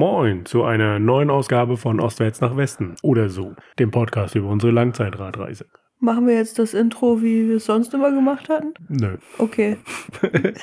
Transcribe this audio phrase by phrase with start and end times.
[0.00, 4.72] Moin zu einer neuen Ausgabe von Ostwärts nach Westen oder so, dem Podcast über unsere
[4.72, 5.66] Langzeitradreise.
[5.98, 8.72] Machen wir jetzt das Intro, wie wir es sonst immer gemacht hatten?
[8.88, 9.18] Nö.
[9.36, 9.76] Okay.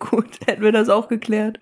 [0.00, 1.60] Gut, hätten wir das auch geklärt.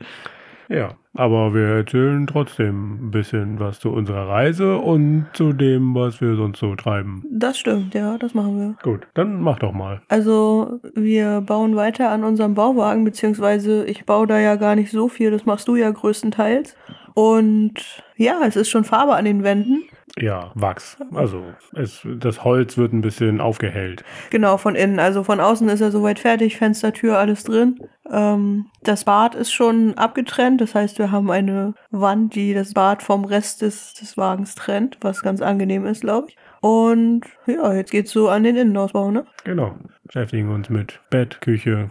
[0.71, 6.21] Ja, aber wir erzählen trotzdem ein bisschen was zu unserer Reise und zu dem, was
[6.21, 7.25] wir sonst so treiben.
[7.29, 8.76] Das stimmt, ja, das machen wir.
[8.82, 10.00] Gut, dann mach doch mal.
[10.09, 15.09] Also, wir bauen weiter an unserem Bauwagen, beziehungsweise ich baue da ja gar nicht so
[15.09, 16.76] viel, das machst du ja größtenteils.
[17.14, 19.82] Und ja, es ist schon Farbe an den Wänden.
[20.19, 20.96] Ja, Wachs.
[21.14, 24.05] Also es, das Holz wird ein bisschen aufgehellt.
[24.31, 24.99] Genau, von innen.
[24.99, 27.79] Also von außen ist er soweit fertig, Fenster, Tür, alles drin.
[28.11, 30.61] Ähm, das Bad ist schon abgetrennt.
[30.61, 34.98] Das heißt, wir haben eine Wand, die das Bad vom Rest des, des Wagens trennt,
[35.01, 36.37] was ganz angenehm ist, glaube ich.
[36.61, 39.27] Und ja, jetzt geht's so an den Innenausbau, ne?
[39.45, 39.77] Genau.
[40.05, 41.91] Beschäftigen uns mit Bett, Küche,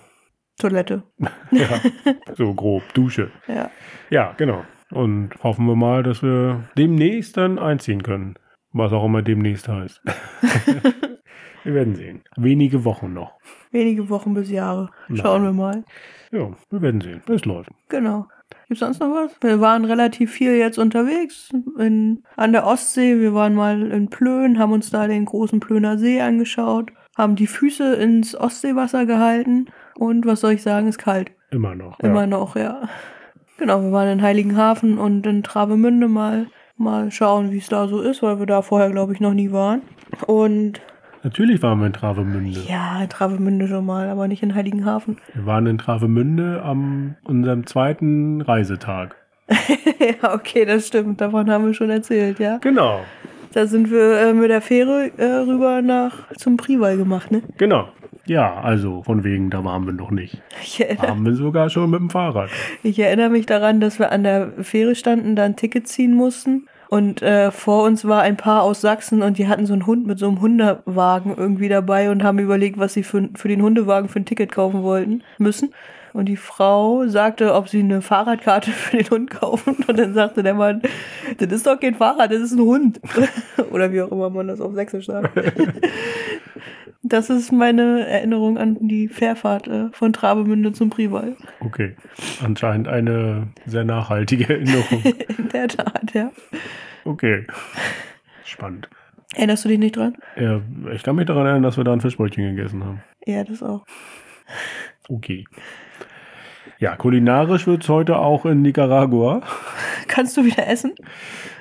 [0.60, 1.04] Toilette.
[1.52, 1.82] ja,
[2.36, 3.32] so grob, Dusche.
[3.48, 3.72] Ja.
[4.10, 4.64] Ja, genau.
[4.92, 8.36] Und hoffen wir mal, dass wir demnächst dann einziehen können.
[8.72, 10.02] Was auch immer demnächst heißt.
[11.64, 12.22] wir werden sehen.
[12.38, 13.34] Wenige Wochen noch.
[13.72, 14.90] Wenige Wochen bis Jahre.
[15.14, 15.84] Schauen wir mal.
[16.32, 17.22] Ja, wir werden sehen.
[17.28, 17.70] Es läuft.
[17.90, 18.28] Genau.
[18.68, 19.32] Gibt's sonst noch was?
[19.42, 23.20] Wir waren relativ viel jetzt unterwegs in, an der Ostsee.
[23.20, 27.48] Wir waren mal in Plön, haben uns da den großen Plöner See angeschaut, haben die
[27.48, 31.32] Füße ins Ostseewasser gehalten und was soll ich sagen, ist kalt.
[31.52, 32.00] Immer noch.
[32.00, 32.28] Immer ja.
[32.28, 32.90] noch, ja.
[33.60, 38.02] Genau, wir waren in Heiligenhafen und in Travemünde mal, mal schauen, wie es da so
[38.02, 39.82] ist, weil wir da vorher, glaube ich, noch nie waren.
[40.28, 40.82] Und
[41.24, 42.62] Natürlich waren wir in Travemünde.
[42.68, 45.18] ja, in Travemünde schon mal, aber nicht in Heiligenhafen.
[45.34, 49.18] Wir waren in Travemünde am unserem zweiten Reisetag.
[49.50, 51.20] ja, okay, das stimmt.
[51.20, 52.58] Davon haben wir schon erzählt, ja.
[52.60, 53.02] Genau.
[53.52, 57.42] Da sind wir äh, mit der Fähre äh, rüber nach zum Priwall gemacht, ne?
[57.58, 57.90] Genau.
[58.30, 60.38] Ja, also von wegen, da waren wir noch nicht.
[60.98, 62.52] Waren wir sogar schon mit dem Fahrrad.
[62.84, 66.68] ich erinnere mich daran, dass wir an der Fähre standen, da ein Ticket ziehen mussten.
[66.90, 70.06] Und äh, vor uns war ein Paar aus Sachsen und die hatten so einen Hund
[70.06, 74.10] mit so einem Hundewagen irgendwie dabei und haben überlegt, was sie für, für den Hundewagen
[74.10, 75.72] für ein Ticket kaufen wollten müssen.
[76.14, 79.76] Und die Frau sagte, ob sie eine Fahrradkarte für den Hund kaufen.
[79.88, 80.84] Und dann sagte der Mann,
[81.40, 83.00] das ist doch kein Fahrrad, das ist ein Hund.
[83.72, 85.30] Oder wie auch immer man das auf Sächsisch sagt.
[87.02, 91.38] Das ist meine Erinnerung an die Fährfahrt äh, von Travemünde zum Priwall.
[91.62, 91.96] Okay.
[92.44, 95.02] Anscheinend eine sehr nachhaltige Erinnerung.
[95.38, 96.32] In der Tat, ja.
[97.06, 97.48] Okay.
[98.44, 98.90] Spannend.
[99.36, 100.18] Erinnerst du dich nicht dran?
[100.36, 100.62] Ja,
[100.94, 103.02] ich kann mich daran erinnern, dass wir da ein Fischbrötchen gegessen haben.
[103.26, 103.86] Ja, das auch.
[105.08, 105.46] Okay.
[106.80, 109.42] Ja, kulinarisch wird es heute auch in Nicaragua.
[110.10, 110.94] Kannst du wieder essen?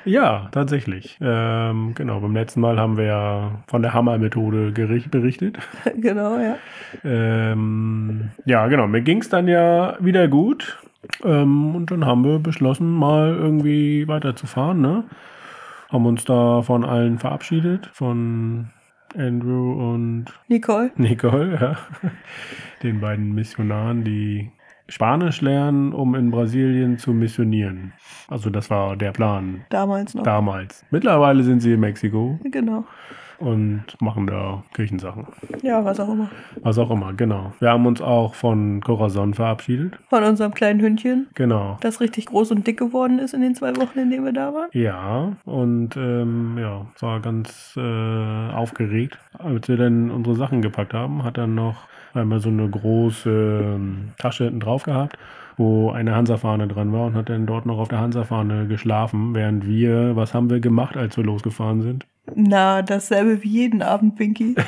[0.06, 1.18] Ja, tatsächlich.
[1.20, 5.58] Ähm, genau, beim letzten Mal haben wir ja von der Hammer-Methode berichtet.
[5.96, 6.56] genau, ja.
[7.04, 10.78] Ähm, ja, genau, mir ging es dann ja wieder gut.
[11.22, 15.04] Ähm, und dann haben wir beschlossen, mal irgendwie weiterzufahren, ne?
[15.90, 18.70] Haben uns da von allen verabschiedet, von
[19.14, 20.90] Andrew und Nicole?
[20.96, 21.76] Nicole, ja.
[22.82, 24.50] Den beiden Missionaren, die
[24.88, 27.92] Spanisch lernen, um in Brasilien zu missionieren.
[28.28, 30.22] Also das war der Plan Damals noch.
[30.22, 30.84] damals.
[30.90, 32.84] Mittlerweile sind sie in Mexiko Genau.
[33.38, 35.26] und machen da Kirchensachen.
[35.62, 36.30] Ja, was auch immer.
[36.62, 37.52] Was auch immer, genau.
[37.60, 39.98] Wir haben uns auch von Corazon verabschiedet.
[40.08, 41.76] Von unserem kleinen Hündchen, Genau.
[41.80, 44.52] das richtig groß und dick geworden ist in den zwei Wochen, in denen wir da
[44.54, 44.68] waren.
[44.72, 47.80] Ja, und ähm, ja, es war ganz äh,
[48.52, 49.18] aufgeregt.
[49.38, 51.76] Als wir dann unsere Sachen gepackt haben, hat dann noch
[52.14, 55.18] einmal so eine große ähm, Tasche hinten drauf gehabt,
[55.56, 59.66] wo eine Hansa-Fahne dran war und hat dann dort noch auf der Hansa-Fahne geschlafen, während
[59.66, 62.06] wir, was haben wir gemacht, als wir losgefahren sind?
[62.34, 64.54] Na, dasselbe wie jeden Abend, Pinky.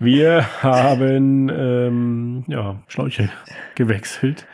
[0.00, 3.30] Wir haben ähm, ja, Schläuche
[3.74, 4.46] gewechselt.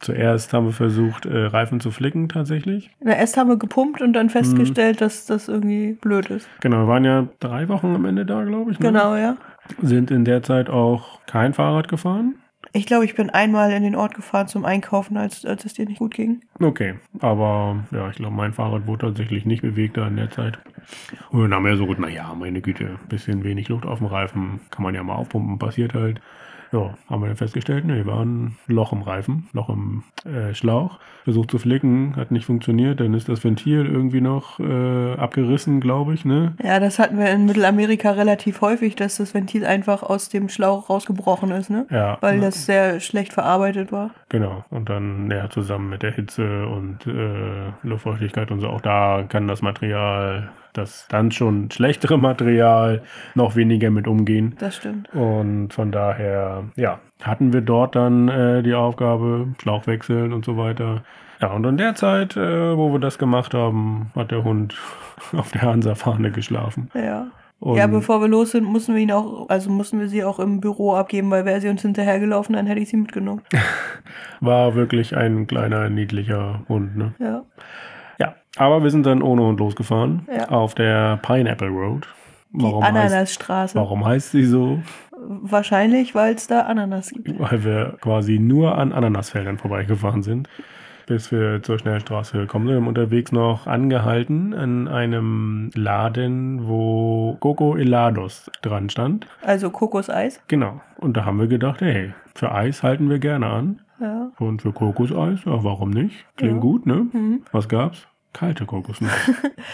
[0.00, 2.90] Zuerst haben wir versucht, äh, Reifen zu flicken tatsächlich.
[3.00, 6.48] Na, erst haben wir gepumpt und dann festgestellt, dass das irgendwie blöd ist.
[6.60, 8.78] Genau, wir waren ja drei Wochen am Ende da, glaube ich.
[8.78, 8.88] Ne?
[8.88, 9.36] Genau, ja.
[9.82, 12.36] Sind in der Zeit auch kein Fahrrad gefahren.
[12.72, 15.86] Ich glaube, ich bin einmal in den Ort gefahren zum Einkaufen, als, als es dir
[15.86, 16.42] nicht gut ging.
[16.60, 20.58] Okay, aber ja, ich glaube, mein Fahrrad wurde tatsächlich nicht bewegt da in der Zeit.
[21.30, 24.60] Und dann haben wir so gut, naja, meine Güte, bisschen wenig Luft auf dem Reifen,
[24.70, 26.20] kann man ja mal aufpumpen, passiert halt.
[26.72, 30.98] Ja, haben wir dann festgestellt, ne, war ein Loch im Reifen, Loch im äh, Schlauch.
[31.24, 36.14] Versucht zu flicken, hat nicht funktioniert, dann ist das Ventil irgendwie noch äh, abgerissen, glaube
[36.14, 36.54] ich, ne?
[36.62, 40.88] Ja, das hatten wir in Mittelamerika relativ häufig, dass das Ventil einfach aus dem Schlauch
[40.88, 41.86] rausgebrochen ist, ne?
[41.90, 42.16] Ja.
[42.22, 44.10] Weil das sehr schlecht verarbeitet war.
[44.30, 49.24] Genau, und dann ja, zusammen mit der Hitze und äh, Luftfeuchtigkeit und so, auch da
[49.28, 53.02] kann das Material das dann schon schlechtere Material
[53.34, 54.56] noch weniger mit umgehen.
[54.58, 55.12] Das stimmt.
[55.14, 60.56] Und von daher, ja, hatten wir dort dann äh, die Aufgabe, Schlauch wechseln und so
[60.56, 61.02] weiter.
[61.40, 64.74] Ja, und in der Zeit, äh, wo wir das gemacht haben, hat der Hund
[65.36, 66.90] auf der Hansa-Fahne geschlafen.
[66.94, 67.28] Ja.
[67.60, 70.38] Und ja, bevor wir los sind, mussten wir ihn auch, also mussten wir sie auch
[70.38, 73.42] im Büro abgeben, weil wäre sie uns hinterhergelaufen, dann hätte ich sie mitgenommen.
[74.40, 76.96] war wirklich ein kleiner, niedlicher Hund.
[76.96, 77.14] Ne?
[77.18, 77.42] Ja.
[78.18, 80.48] Ja, aber wir sind dann ohne Hund losgefahren Ja.
[80.48, 82.08] auf der Pineapple Road.
[82.52, 83.74] Die Warum heißt, Ananasstraße.
[83.76, 84.80] warum heißt sie so?
[85.20, 87.38] Wahrscheinlich, weil es da Ananas gibt.
[87.38, 90.48] Weil wir quasi nur an Ananasfeldern vorbeigefahren sind,
[91.08, 92.74] bis wir zur Schnellstraße gekommen sind.
[92.74, 99.26] Wir haben unterwegs noch angehalten an einem Laden, wo Coco Helados dran stand.
[99.42, 100.40] Also Kokoseis.
[100.48, 100.80] Genau.
[100.98, 103.80] Und da haben wir gedacht, hey, für Eis halten wir gerne an.
[104.00, 104.30] Ja.
[104.38, 106.24] Und für Kokoseis, ja, warum nicht?
[106.36, 106.60] Klingt Ja.
[106.60, 107.06] gut, ne?
[107.12, 107.42] Mhm.
[107.52, 108.06] Was gab's?
[108.32, 109.10] Kalte Kokosnuss.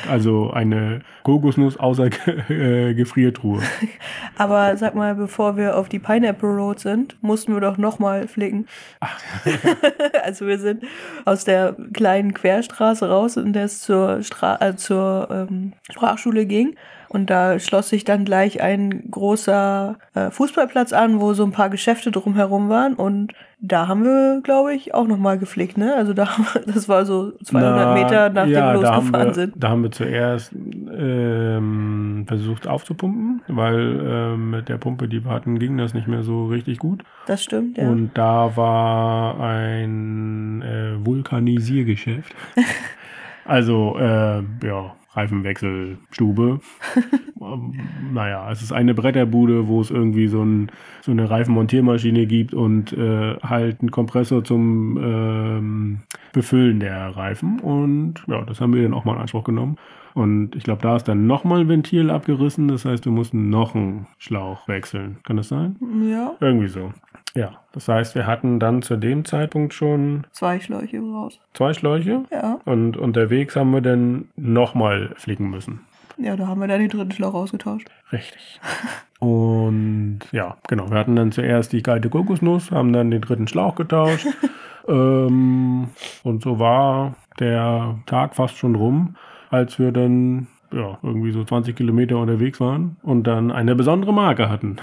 [0.08, 2.08] also eine Kokosnuss außer
[2.48, 3.62] äh, Gefriertruhe.
[4.38, 8.66] Aber sag mal, bevor wir auf die Pineapple Road sind, mussten wir doch nochmal flicken.
[10.22, 10.84] also wir sind
[11.24, 16.76] aus der kleinen Querstraße raus, in der es zur, Stra äh, zur ähm, Sprachschule ging.
[17.14, 21.70] Und da schloss sich dann gleich ein großer äh, Fußballplatz an, wo so ein paar
[21.70, 22.94] Geschäfte drumherum waren.
[22.94, 25.94] Und da haben wir, glaube ich, auch nochmal geflickt, ne?
[25.94, 29.34] Also da, haben wir- das war so 200 Na, Meter, nachdem ja, wir losgefahren wir,
[29.34, 29.54] sind.
[29.56, 35.58] Da haben wir zuerst ähm, versucht aufzupumpen, weil ähm, mit der Pumpe, die wir hatten,
[35.58, 37.04] ging das nicht mehr so richtig gut.
[37.26, 37.88] Das stimmt, ja.
[37.88, 42.34] Und da war ein äh, Vulkanisiergeschäft.
[43.44, 46.60] also, äh, ja, Reifenwechselstube.
[47.40, 47.72] ähm,
[48.12, 50.70] naja, es ist eine Bretterbude, wo es irgendwie so, ein,
[51.02, 55.98] so eine Reifenmontiermaschine gibt und äh, halt einen Kompressor zum ähm,
[56.32, 57.60] Befüllen der Reifen.
[57.60, 59.76] Und ja, das haben wir dann auch mal in Anspruch genommen.
[60.14, 62.68] Und ich glaube, da ist dann nochmal ein Ventil abgerissen.
[62.68, 65.18] Das heißt, wir mussten noch einen Schlauch wechseln.
[65.24, 65.76] Kann das sein?
[66.08, 66.92] ja, Irgendwie so.
[67.36, 71.40] Ja, das heißt, wir hatten dann zu dem Zeitpunkt schon zwei Schläuche raus.
[71.52, 72.58] zwei Schläuche Ja.
[72.64, 75.80] und unterwegs haben wir dann nochmal flicken müssen.
[76.16, 77.88] Ja, da haben wir dann den dritten Schlauch ausgetauscht.
[78.12, 78.60] Richtig.
[79.20, 83.74] Und ja, genau, wir hatten dann zuerst die kalte Kokosnuss, haben dann den dritten Schlauch
[83.74, 84.26] getauscht.
[84.88, 85.88] ähm,
[86.22, 89.16] und so war der Tag fast schon rum,
[89.50, 94.50] als wir dann ja, irgendwie so 20 Kilometer unterwegs waren und dann eine besondere Marke
[94.50, 94.76] hatten.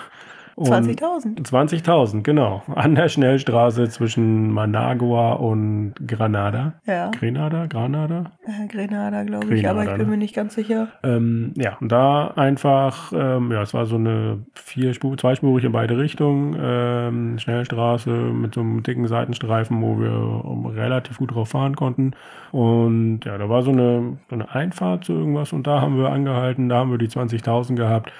[0.55, 1.45] Und 20.000.
[1.45, 2.63] 20.000, genau.
[2.73, 6.73] An der Schnellstraße zwischen Managua und Granada.
[6.85, 7.09] Ja.
[7.11, 7.67] Grenada?
[7.67, 8.31] Granada?
[8.45, 10.05] Äh, Grenada, glaube ich, aber ich bin ne?
[10.05, 10.89] mir nicht ganz sicher.
[11.03, 15.97] Ähm, ja, und da einfach, ähm, ja, es war so eine vierspur, zweispurig in beide
[15.97, 22.11] Richtungen, ähm, Schnellstraße mit so einem dicken Seitenstreifen, wo wir relativ gut drauf fahren konnten.
[22.51, 26.09] Und ja, da war so eine, so eine Einfahrt zu irgendwas und da haben wir
[26.09, 28.11] angehalten, da haben wir die 20.000 gehabt.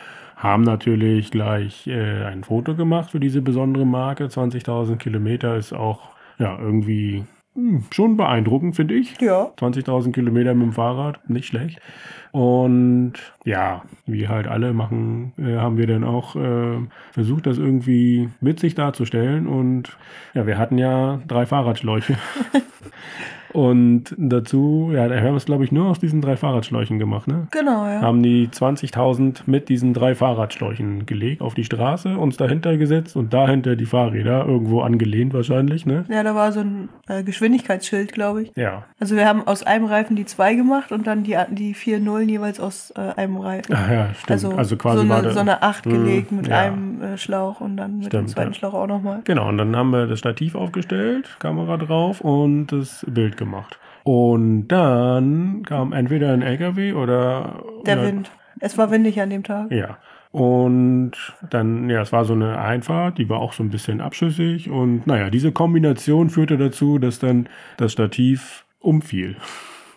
[0.42, 4.26] Haben natürlich gleich äh, ein Foto gemacht für diese besondere Marke.
[4.26, 6.10] 20.000 Kilometer ist auch
[6.40, 9.22] ja irgendwie hm, schon beeindruckend, finde ich.
[9.22, 9.52] Ja.
[9.60, 11.80] 20.000 Kilometer mit dem Fahrrad, nicht schlecht.
[12.32, 13.14] Und
[13.46, 16.80] ja, wie halt alle machen, äh, haben wir dann auch äh,
[17.12, 19.46] versucht, das irgendwie witzig darzustellen.
[19.46, 19.96] Und
[20.34, 22.18] ja, wir hatten ja drei Fahrradschläuche.
[23.54, 27.48] Und dazu, ja, wir haben es, glaube ich, nur aus diesen drei Fahrradschläuchen gemacht, ne?
[27.52, 28.02] Genau, ja.
[28.02, 33.34] Haben die 20.000 mit diesen drei Fahrradschläuchen gelegt auf die Straße, uns dahinter gesetzt und
[33.34, 36.06] dahinter die Fahrräder irgendwo angelehnt wahrscheinlich, ne?
[36.10, 38.52] Ja, da war so ein äh, Geschwindigkeitsschild, glaube ich.
[38.56, 38.86] Ja.
[39.00, 42.30] Also wir haben aus einem Reifen die zwei gemacht und dann die, die vier Nullen
[42.30, 43.76] jeweils aus äh, einem Reifen.
[43.76, 44.32] Ach ja, stimmt.
[44.32, 46.60] Also, Also, quasi so, eine, so eine Acht Hm, gelegt mit ja.
[46.60, 48.54] einem äh, Schlauch und dann mit dem Stimmt, zweiten ja.
[48.56, 49.22] Schlauch auch nochmal.
[49.24, 53.80] Genau, und dann haben wir das Stativ aufgestellt, Kamera drauf und das Bild gemacht.
[54.04, 57.64] Und dann kam entweder ein LKW oder.
[57.86, 58.32] Der oder, Wind.
[58.60, 59.72] Es war windig an dem Tag.
[59.72, 59.98] Ja.
[60.32, 61.12] Und
[61.50, 64.70] dann, ja, es war so eine Einfahrt, die war auch so ein bisschen abschüssig.
[64.70, 69.36] Und naja, diese Kombination führte dazu, dass dann das Stativ umfiel.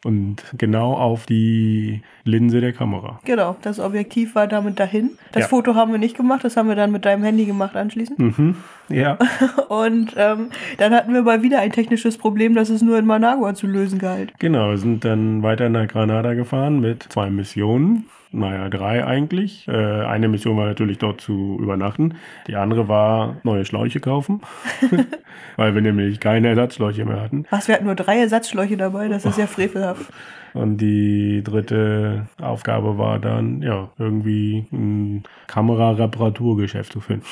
[0.05, 3.21] Und genau auf die Linse der Kamera.
[3.25, 5.13] Genau, das Objektiv war damit dahin.
[5.33, 5.49] Das Ja.
[5.49, 8.19] Foto haben wir nicht gemacht, das haben wir dann mit deinem Handy gemacht anschließend.
[8.19, 8.57] Mhm.
[8.91, 9.19] Ja.
[9.69, 13.55] Und ähm, dann hatten wir mal wieder ein technisches Problem, das es nur in Managua
[13.55, 14.33] zu lösen galt.
[14.39, 18.05] Genau, wir sind dann weiter nach Granada gefahren mit zwei Missionen.
[18.35, 19.69] Naja, drei eigentlich.
[19.69, 22.15] Äh, eine Mission war natürlich dort zu übernachten.
[22.49, 24.41] Die andere war neue Schläuche kaufen,
[25.57, 27.47] weil wir nämlich keine Ersatzschläuche mehr hatten.
[27.51, 30.13] Was, wir hatten nur drei Ersatzschläuche dabei, das ist ja frevelhaft.
[30.53, 37.25] Und die dritte Aufgabe war dann, ja, irgendwie ein Kamerareparaturgeschäft zu finden.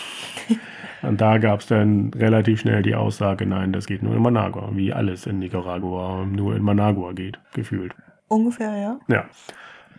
[1.02, 4.70] Und da gab es dann relativ schnell die Aussage, nein, das geht nur in Managua,
[4.72, 7.92] wie alles in Nicaragua nur in Managua geht, gefühlt.
[8.28, 8.98] Ungefähr, ja.
[9.08, 9.24] Ja.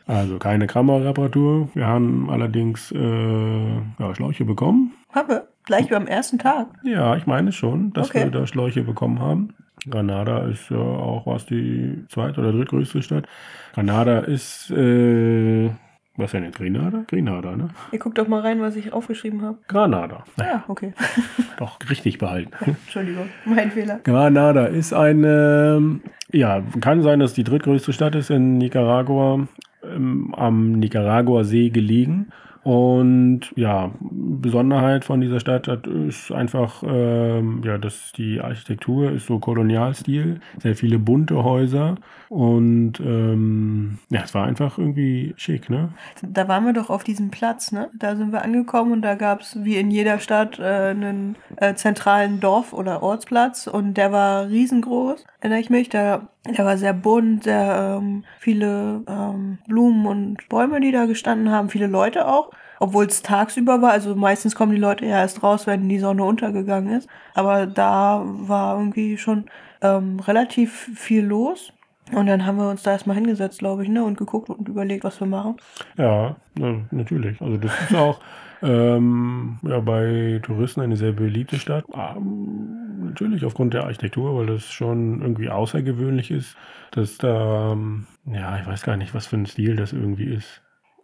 [0.07, 1.69] Also keine Kammerreparatur.
[1.73, 4.93] Wir haben allerdings äh, ja, Schläuche bekommen.
[5.13, 5.47] Haben wir?
[5.65, 6.67] Gleich beim ersten Tag.
[6.83, 8.25] Ja, ich meine schon, dass Okay.
[8.25, 9.53] wir da Schläuche bekommen haben.
[9.89, 13.27] Granada ist ja auch was die zweit- oder drittgrößte Stadt.
[13.73, 15.69] Granada ist, äh,
[16.17, 16.57] was denn jetzt?
[16.57, 17.03] Grenada?
[17.07, 17.69] Grenada, ne?
[17.91, 19.57] Ihr guckt doch mal rein, was ich aufgeschrieben habe.
[19.69, 20.23] Granada.
[20.37, 20.93] Naja, Ja, okay.
[21.57, 22.51] doch richtig behalten.
[22.65, 23.99] Entschuldigung, mein Fehler.
[24.03, 25.99] Granada ist eine,
[26.31, 29.47] ja, kann sein, dass die drittgrößte Stadt ist in Nicaragua,
[29.83, 32.27] ähm, am Nicaragua-See gelegen.
[32.63, 39.37] Und ja, Besonderheit von dieser Stadt ist einfach, ähm, ja, dass die Architektur ist so
[39.39, 41.95] Kolonialstil, sehr viele bunte Häuser
[42.29, 45.89] und ähm, ja, es war einfach irgendwie schick, ne?
[46.21, 47.89] Da waren wir doch auf diesem Platz, ne?
[47.99, 51.73] Da sind wir angekommen und da gab es wie in jeder Stadt äh, einen äh,
[51.75, 55.89] zentralen Dorf- oder Ortsplatz und der war riesengroß, erinnere ich mich.
[55.89, 61.51] Da, der war sehr bunt, sehr ähm, viele ähm, Blumen und Bäume, die da gestanden
[61.51, 62.51] haben, viele Leute auch.
[62.79, 66.25] Obwohl es tagsüber war, also meistens kommen die Leute ja erst raus, wenn die Sonne
[66.25, 67.07] untergegangen ist.
[67.33, 69.45] Aber da war irgendwie schon
[69.81, 71.71] ähm, relativ viel los.
[72.11, 75.05] Und dann haben wir uns da erstmal hingesetzt, glaube ich, ne, und geguckt und überlegt,
[75.05, 75.55] was wir machen.
[75.97, 77.41] Ja, na, natürlich.
[77.41, 78.19] Also das ist auch
[78.63, 81.85] ähm, ja, bei Touristen eine sehr beliebte Stadt.
[81.93, 86.55] Ähm, natürlich aufgrund der Architektur, weil das schon irgendwie außergewöhnlich ist,
[86.91, 90.61] dass da, ähm, ja, ich weiß gar nicht, was für ein Stil das irgendwie ist.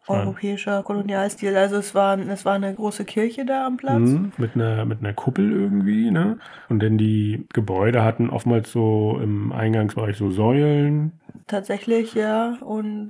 [0.07, 1.55] Europäischer Kolonialstil.
[1.55, 3.99] Also es war, es war eine große Kirche da am Platz.
[3.99, 6.39] Mhm, mit einer mit einer Kuppel irgendwie, ne?
[6.67, 11.11] Und denn die Gebäude hatten oftmals so im Eingangsbereich so Säulen.
[11.45, 12.57] Tatsächlich, ja.
[12.61, 13.09] Und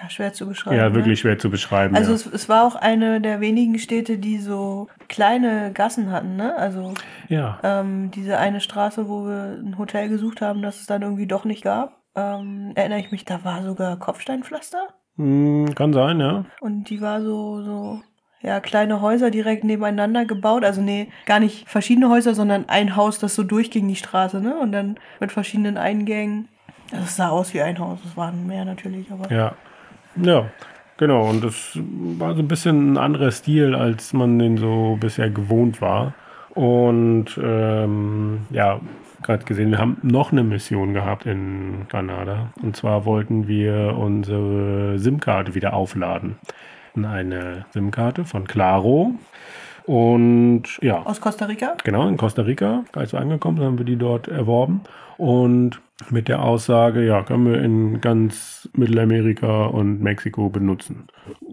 [0.00, 0.76] ja, schwer zu beschreiben.
[0.76, 0.94] Ja, ne?
[0.94, 1.94] wirklich schwer zu beschreiben.
[1.96, 2.16] Also ja.
[2.16, 6.56] es, es war auch eine der wenigen Städte, die so kleine Gassen hatten, ne?
[6.56, 6.94] Also
[7.28, 7.58] ja.
[7.62, 11.44] ähm, diese eine Straße, wo wir ein Hotel gesucht haben, das es dann irgendwie doch
[11.44, 12.02] nicht gab.
[12.14, 14.88] Ähm, erinnere ich mich, da war sogar Kopfsteinpflaster.
[15.16, 16.44] Hm, kann sein, ja.
[16.60, 18.00] Und die war so, so,
[18.40, 20.64] ja, kleine Häuser direkt nebeneinander gebaut.
[20.64, 24.58] Also, nee, gar nicht verschiedene Häuser, sondern ein Haus, das so durchging die Straße, ne?
[24.58, 26.48] Und dann mit verschiedenen Eingängen.
[26.90, 27.98] Das sah aus wie ein Haus.
[28.04, 29.30] Es waren mehr natürlich, aber.
[29.34, 29.54] Ja.
[30.22, 30.50] Ja,
[30.96, 31.28] genau.
[31.28, 31.78] Und das
[32.18, 36.14] war so ein bisschen ein anderer Stil, als man den so bisher gewohnt war.
[36.54, 38.80] Und ähm, ja,
[39.22, 42.50] gerade gesehen, wir haben noch eine Mission gehabt in Granada.
[42.62, 46.36] Und zwar wollten wir unsere SIM-Karte wieder aufladen.
[46.94, 49.14] Eine SIM-Karte von Claro.
[49.84, 51.76] Und ja, Aus Costa Rica?
[51.84, 52.84] Genau, in Costa Rica.
[52.94, 54.80] Als wir angekommen sind, haben wir die dort erworben.
[55.18, 55.80] Und
[56.10, 61.06] mit der Aussage, ja, können wir in ganz Mittelamerika und Mexiko benutzen.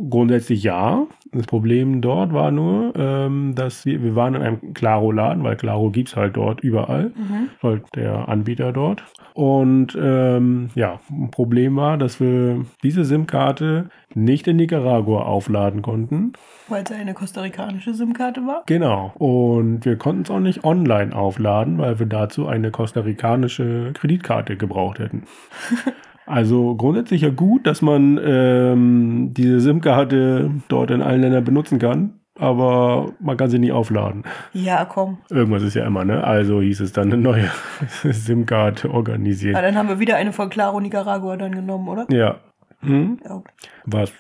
[0.10, 1.08] Grundsätzlich ja.
[1.32, 5.90] Das Problem dort war nur, ähm, dass wir, wir waren in einem Claro-Laden, weil Claro
[5.90, 7.50] gibt es halt dort überall, Mhm.
[7.64, 9.04] halt der Anbieter dort.
[9.34, 16.34] Und ähm, ja, ein Problem war, dass wir diese SIM-Karte nicht in Nicaragua aufladen konnten.
[16.68, 18.64] Weil es eine kostarikanische SIM-Karte war.
[18.66, 19.14] Genau.
[19.16, 25.00] Und wir konnten es auch nicht online aufladen, weil wir dazu eine kostarikanische Kreditkarte gebraucht
[25.00, 25.24] hätten.
[26.26, 32.22] Also grundsätzlich ja gut, dass man ähm, diese SIM-Karte dort in allen Ländern benutzen kann,
[32.40, 34.24] aber man kann sie nie aufladen.
[34.54, 35.18] Ja, komm.
[35.30, 36.24] Irgendwas ist ja immer, ne?
[36.24, 37.50] Also hieß es dann eine neue
[38.04, 39.56] SIM-Karte organisiert.
[39.56, 42.06] Ah, dann haben wir wieder eine von Claro Nicaragua dann genommen, oder?
[42.10, 42.38] Ja.
[42.84, 43.20] Hm?
[43.24, 43.44] Ja.
[43.86, 44.12] Was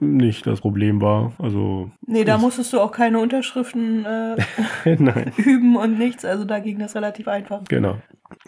[0.00, 1.32] nicht das Problem war.
[1.38, 4.36] Also, Nee, da musstest du auch keine Unterschriften äh,
[5.36, 6.24] üben und nichts.
[6.24, 7.64] Also da ging das relativ einfach.
[7.68, 7.96] Genau.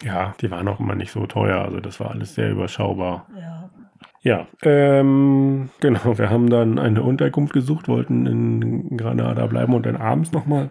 [0.03, 1.59] Ja, die waren auch immer nicht so teuer.
[1.59, 3.27] Also das war alles sehr überschaubar.
[3.39, 3.69] Ja.
[4.23, 6.19] Ja, ähm, genau.
[6.19, 10.69] Wir haben dann eine Unterkunft gesucht, wollten in Granada bleiben und dann abends nochmal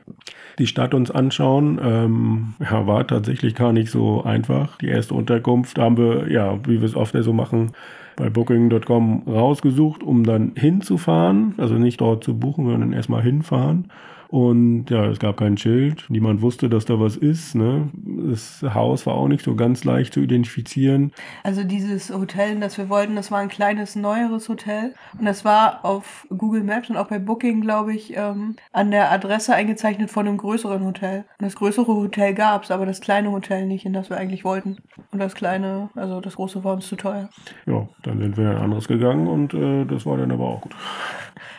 [0.61, 1.81] die Stadt uns anschauen.
[1.83, 4.79] Ähm, ja, war tatsächlich gar nicht so einfach.
[4.79, 7.73] Die erste Unterkunft haben wir, ja, wie wir es oft so machen,
[8.21, 11.55] bei Booking.com rausgesucht, um dann hinzufahren.
[11.57, 13.91] Also nicht dort zu buchen, sondern erstmal hinfahren.
[14.31, 16.05] Und ja, es gab kein Schild.
[16.09, 17.57] Niemand wusste, dass da was ist.
[17.57, 17.91] Ne?
[17.93, 21.11] Das Haus war auch nicht so ganz leicht zu identifizieren.
[21.43, 24.95] Also dieses Hotel, in das wir wollten, das war ein kleines, neueres Hotel.
[25.19, 29.11] Und das war auf Google Maps und auch bei Booking, glaube ich, ähm, an der
[29.11, 31.25] Adresse eingezeichnet von einem größeren Hotel.
[31.41, 34.45] Und das größere Hotel gab es, aber das kleine Hotel nicht, in das wir eigentlich
[34.45, 34.77] wollten.
[35.11, 37.31] Und das kleine, also das große war uns zu teuer.
[37.67, 40.61] Ja, dann sind wir in ein anderes gegangen und äh, das war dann aber auch
[40.61, 40.77] gut.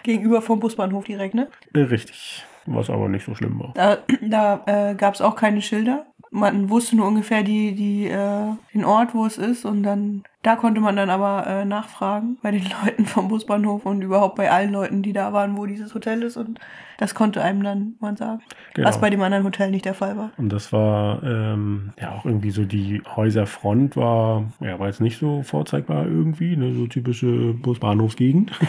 [0.03, 1.49] Gegenüber vom Busbahnhof direkt, ne?
[1.73, 2.45] Äh, Richtig.
[2.65, 3.71] Was aber nicht so schlimm war.
[3.75, 6.05] Da, da äh, gab es auch keine Schilder.
[6.31, 10.55] man wusste nur ungefähr die, die, äh, den Ort, wo es ist und dann da
[10.55, 14.71] konnte man dann aber äh, nachfragen bei den Leuten vom Busbahnhof und überhaupt bei allen
[14.71, 16.59] Leuten, die da waren, wo dieses Hotel ist und
[16.97, 18.41] das konnte einem dann man sagen,
[18.73, 18.87] Genau.
[18.87, 20.31] was bei dem anderen Hotel nicht der Fall war.
[20.37, 25.17] Und das war ähm, ja auch irgendwie so die Häuserfront war, ja, war jetzt nicht
[25.19, 28.51] so vorzeigbar irgendwie, ne, so typische Busbahnhofsgegend.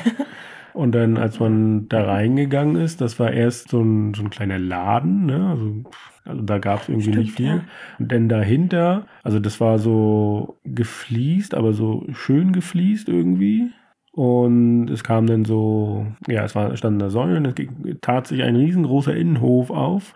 [0.75, 4.59] Und dann, als man da reingegangen ist, das war erst so ein, so ein kleiner
[4.59, 5.49] Laden, ne?
[5.51, 5.85] Also,
[6.25, 7.47] also da gab es irgendwie Stimmt, nicht viel.
[7.47, 7.65] ja.
[7.99, 13.73] Und dann dahinter, also das war so gefliest, aber so schön gefliest irgendwie.
[14.15, 17.55] Und es kam dann so, ja, es war, standen da Säulen, es
[18.03, 20.15] tat sich ein riesengroßer Innenhof auf.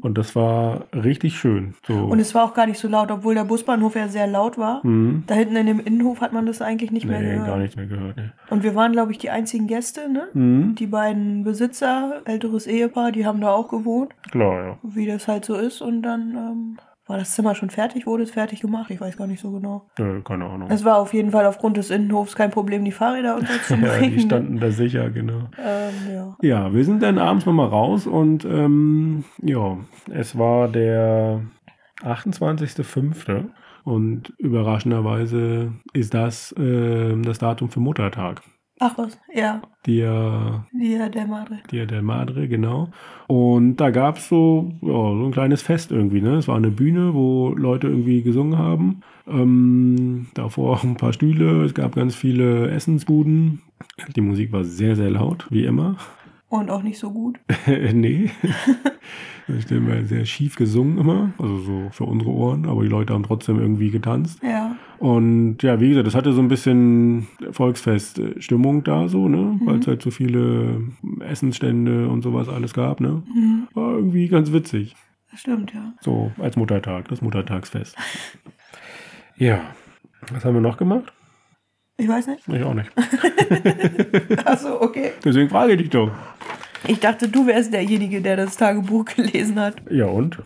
[0.00, 1.74] Und das war richtig schön.
[1.86, 1.94] So.
[1.94, 4.82] Und es war auch gar nicht so laut, obwohl der Busbahnhof ja sehr laut war.
[4.84, 5.24] hm.
[5.26, 7.46] Da hinten in dem Innenhof hat man das eigentlich nicht mehr Nee, gehört.
[7.48, 8.16] gar nichts mehr gehört.
[8.16, 8.32] Ne.
[8.50, 10.28] Und wir waren, glaube ich, die einzigen Gäste, ne?
[10.34, 10.76] Mhm.
[10.76, 14.78] Die beiden Besitzer, älteres Ehepaar, die haben da auch gewohnt, Klar, ja.
[14.82, 15.80] wie das halt so ist.
[15.82, 16.76] Und dann ähm,
[17.06, 18.90] war das Zimmer schon fertig, wurde es fertig gemacht.
[18.90, 19.86] Ich weiß gar nicht so genau.
[19.98, 20.68] Nö, keine Ahnung.
[20.70, 24.02] Es war auf jeden Fall aufgrund des Innenhofs kein Problem, die Fahrräder unterzubringen.
[24.02, 25.48] ja, die standen da sicher, genau.
[25.62, 26.36] ähm, ja.
[26.42, 29.78] Ja, wir sind dann abends nochmal raus und ähm, ja,
[30.10, 31.42] es war der
[32.02, 33.44] 28.05.
[33.84, 38.42] Und überraschenderweise ist das ähm, das Datum für Muttertag.
[38.78, 41.60] Ach was, ja, Dia, Dia der Madre.
[41.70, 42.90] Dia del Madre, genau.
[43.26, 46.20] Und da gab es so, ja, so ein kleines Fest irgendwie.
[46.20, 46.36] Ne?
[46.36, 49.00] Es war eine Bühne, wo Leute irgendwie gesungen haben.
[49.26, 51.64] Ähm, davor auch ein paar Stühle.
[51.64, 53.62] Es gab ganz viele Essensbuden.
[54.14, 55.96] Die Musik war sehr, sehr laut, wie immer.
[56.56, 57.38] Und auch nicht so gut.
[57.66, 58.30] nee.
[59.48, 63.14] Da stellen wir sehr schief gesungen immer, also so für unsere Ohren, aber die Leute
[63.14, 64.42] haben trotzdem irgendwie getanzt.
[64.42, 69.60] Ja, Und ja, wie gesagt, das hatte so ein bisschen Volksfest-Stimmung da so, ne?
[69.64, 70.80] Weil es halt so viele
[71.20, 73.22] Essensstände und sowas alles gab, ne?
[73.32, 73.68] mhm.
[73.74, 74.96] War irgendwie ganz witzig.
[75.30, 75.92] das stimmt, ja.
[76.00, 77.96] So als Muttertag, das Muttertagsfest.
[79.36, 79.60] ja.
[80.32, 81.12] Was haben wir noch gemacht?
[81.98, 82.46] Ich weiß nicht.
[82.48, 82.90] Ich auch nicht.
[84.44, 85.12] Achso, okay.
[85.24, 86.10] Deswegen frage ich dich doch.
[86.88, 89.76] Ich dachte, du wärst derjenige, der das Tagebuch gelesen hat.
[89.90, 90.38] Ja, und?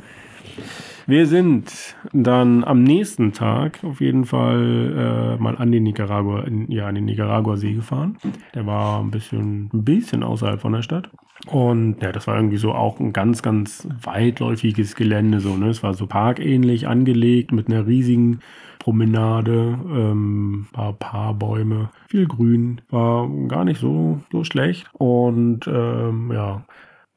[1.07, 6.71] Wir sind dann am nächsten Tag auf jeden Fall äh, mal an den Nicaragua, in,
[6.71, 8.17] ja, an den Nicaragua-See gefahren.
[8.55, 11.11] Der war ein bisschen, ein bisschen außerhalb von der Stadt.
[11.47, 15.41] Und ja, das war irgendwie so auch ein ganz, ganz weitläufiges Gelände.
[15.41, 15.71] So, ne?
[15.71, 18.41] Es war so parkähnlich angelegt mit einer riesigen
[18.81, 22.81] Promenade, ähm, paar Paarbäume, viel Grün.
[22.91, 24.91] War gar nicht so, so schlecht.
[24.95, 26.65] Und ähm, ja,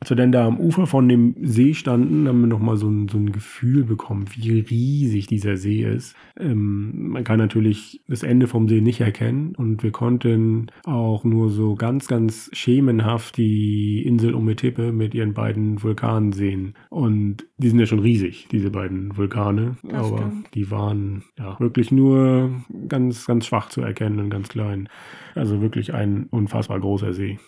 [0.04, 3.08] als wir dann da am Ufer von dem See standen, haben wir nochmal so ein,
[3.08, 6.14] so ein Gefühl bekommen, wie riesig dieser See ist.
[6.38, 11.50] Ähm, man kann natürlich das Ende vom See nicht erkennen und wir konnten auch nur
[11.52, 16.74] so ganz, ganz schemenhaft die Insel Ometepe mit ihren beiden Vulkanen sehen.
[16.90, 19.78] Und die sind ja schon riesig, diese beiden Vulkane.
[19.84, 20.54] Das Aber stimmt.
[20.54, 22.52] die waren ja wirklich nur
[22.90, 24.90] ganz, ganz schwach zu erkennen und ganz klein.
[25.34, 27.40] Also wirklich ein unfassbar großer See.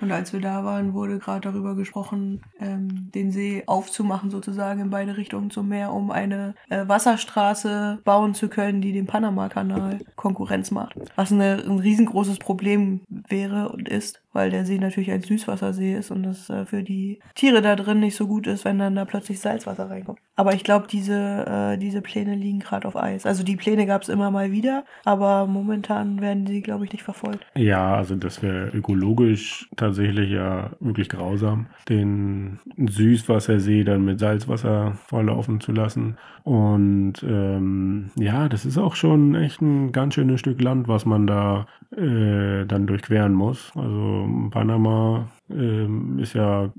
[0.00, 4.90] Und als wir da waren, wurde gerade darüber gesprochen, ähm, den See aufzumachen, sozusagen in
[4.90, 10.70] beide Richtungen zum Meer, um eine äh, Wasserstraße bauen zu können, die dem Panama-Kanal Konkurrenz
[10.70, 10.94] macht.
[11.16, 16.10] Was eine, ein riesengroßes Problem wäre und ist, weil der See natürlich ein Süßwassersee ist
[16.10, 19.04] und es äh, für die Tiere da drin nicht so gut ist, wenn dann da
[19.04, 20.18] plötzlich Salzwasser reinkommt.
[20.36, 23.26] Aber ich glaube, diese, äh, diese Pläne liegen gerade auf Eis.
[23.26, 27.04] Also die Pläne gab es immer mal wieder, aber momentan werden sie, glaube ich, nicht
[27.04, 27.46] verfolgt.
[27.54, 35.60] Ja, also das wäre ökologisch tatsächlich ja wirklich grausam, den Süßwassersee dann mit Salzwasser volllaufen
[35.60, 36.16] zu lassen.
[36.44, 41.26] Und ähm, ja, das ist auch schon echt ein ganz schönes Stück Land, was man
[41.26, 41.66] da
[41.96, 43.70] äh, dann durchqueren muss.
[43.76, 46.72] Also Panama ähm, ist ja,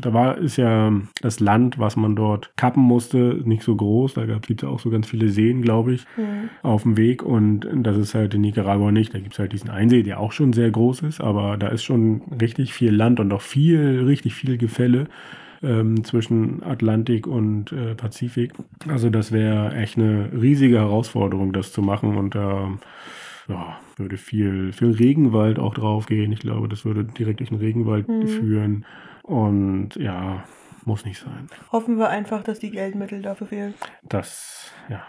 [0.00, 4.14] da war ist ja das Land, was man dort kappen musste, nicht so groß.
[4.14, 6.06] Da gibt es auch so ganz viele Seen, glaube ich
[6.62, 9.14] auf dem Weg und das ist halt in Nicaragua nicht.
[9.14, 11.84] Da gibt es halt diesen Einsee, der auch schon sehr groß ist, aber da ist
[11.84, 15.06] schon richtig viel Land und auch viel, richtig viel Gefälle
[15.62, 18.52] ähm, zwischen Atlantik und äh, Pazifik.
[18.88, 22.70] Also das wäre echt eine riesige Herausforderung, das zu machen und da
[23.48, 26.30] ja, würde viel, viel Regenwald auch drauf gehen.
[26.32, 28.28] Ich glaube, das würde direkt durch den Regenwald Mhm.
[28.28, 28.86] führen
[29.22, 30.44] und ja,
[30.84, 31.48] muss nicht sein.
[31.72, 33.74] Hoffen wir einfach, dass die Geldmittel dafür fehlen.
[34.02, 35.02] Das, ja.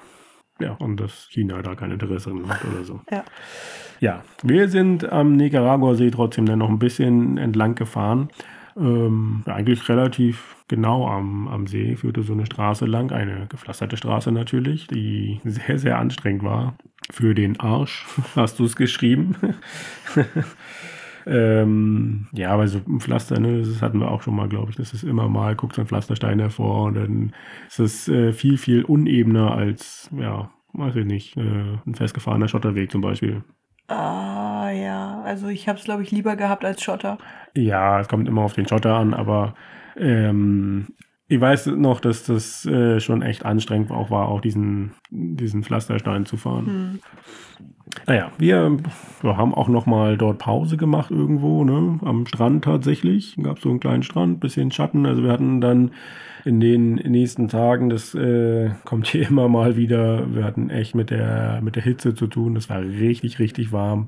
[0.61, 2.99] Ja, und dass China da kein Interesse dran hat oder so.
[3.09, 3.23] Ja.
[4.01, 8.27] Ja, wir sind am Nicaragua-See trotzdem dann noch ein bisschen entlang gefahren.
[8.75, 14.31] Ähm, eigentlich relativ genau am, am See führte so eine Straße lang, eine gepflasterte Straße
[14.31, 16.75] natürlich, die sehr, sehr anstrengend war.
[17.11, 18.05] Für den Arsch
[18.35, 19.35] hast du es geschrieben.
[21.27, 24.77] Ähm, ja, aber so ein Pflaster, ne, das hatten wir auch schon mal, glaube ich.
[24.77, 27.33] Das ist immer mal, guckt so ein Pflasterstein hervor und dann
[27.67, 32.89] ist es äh, viel, viel unebener als, ja, weiß ich nicht, äh, ein festgefahrener Schotterweg
[32.89, 33.43] zum Beispiel.
[33.87, 35.21] Ah, ja.
[35.23, 37.17] Also ich habe es, glaube ich, lieber gehabt als Schotter.
[37.55, 39.53] Ja, es kommt immer auf den Schotter an, aber
[39.97, 40.87] ähm,
[41.31, 46.25] ich weiß noch, dass das äh, schon echt anstrengend auch war, auch diesen, diesen Pflasterstein
[46.25, 46.65] zu fahren.
[46.65, 46.99] Hm.
[48.07, 48.77] Naja, wir,
[49.21, 51.99] wir haben auch noch mal dort Pause gemacht irgendwo, ne?
[52.03, 53.35] Am Strand tatsächlich.
[53.41, 55.05] Gab so einen kleinen Strand, bisschen Schatten.
[55.05, 55.91] Also wir hatten dann
[56.45, 61.11] in den nächsten Tagen, das äh, kommt hier immer mal wieder, wir hatten echt mit
[61.11, 62.55] der, mit der Hitze zu tun.
[62.55, 64.07] Das war richtig, richtig warm.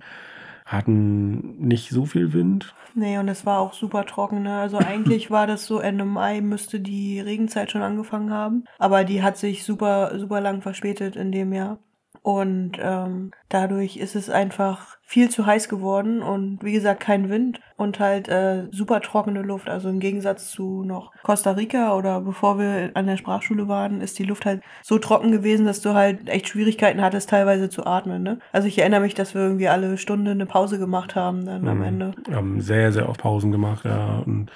[0.71, 2.73] Hatten nicht so viel Wind.
[2.95, 4.43] Nee, und es war auch super trocken.
[4.43, 4.57] Ne?
[4.57, 8.63] Also eigentlich war das so Ende Mai, müsste die Regenzeit schon angefangen haben.
[8.79, 11.79] Aber die hat sich super, super lang verspätet in dem Jahr.
[12.23, 17.59] Und ähm, dadurch ist es einfach viel zu heiß geworden und wie gesagt kein Wind
[17.75, 19.67] und halt äh, super trockene Luft.
[19.67, 24.17] Also im Gegensatz zu noch Costa Rica oder bevor wir an der Sprachschule waren, ist
[24.19, 28.23] die Luft halt so trocken gewesen, dass du halt echt Schwierigkeiten hattest, teilweise zu atmen.
[28.23, 28.39] Ne?
[28.53, 31.79] Also ich erinnere mich, dass wir irgendwie alle Stunde eine Pause gemacht haben dann am
[31.79, 31.83] Mhm.
[31.83, 32.11] Ende.
[32.27, 34.49] Wir haben sehr, sehr oft Pausen gemacht, ja, und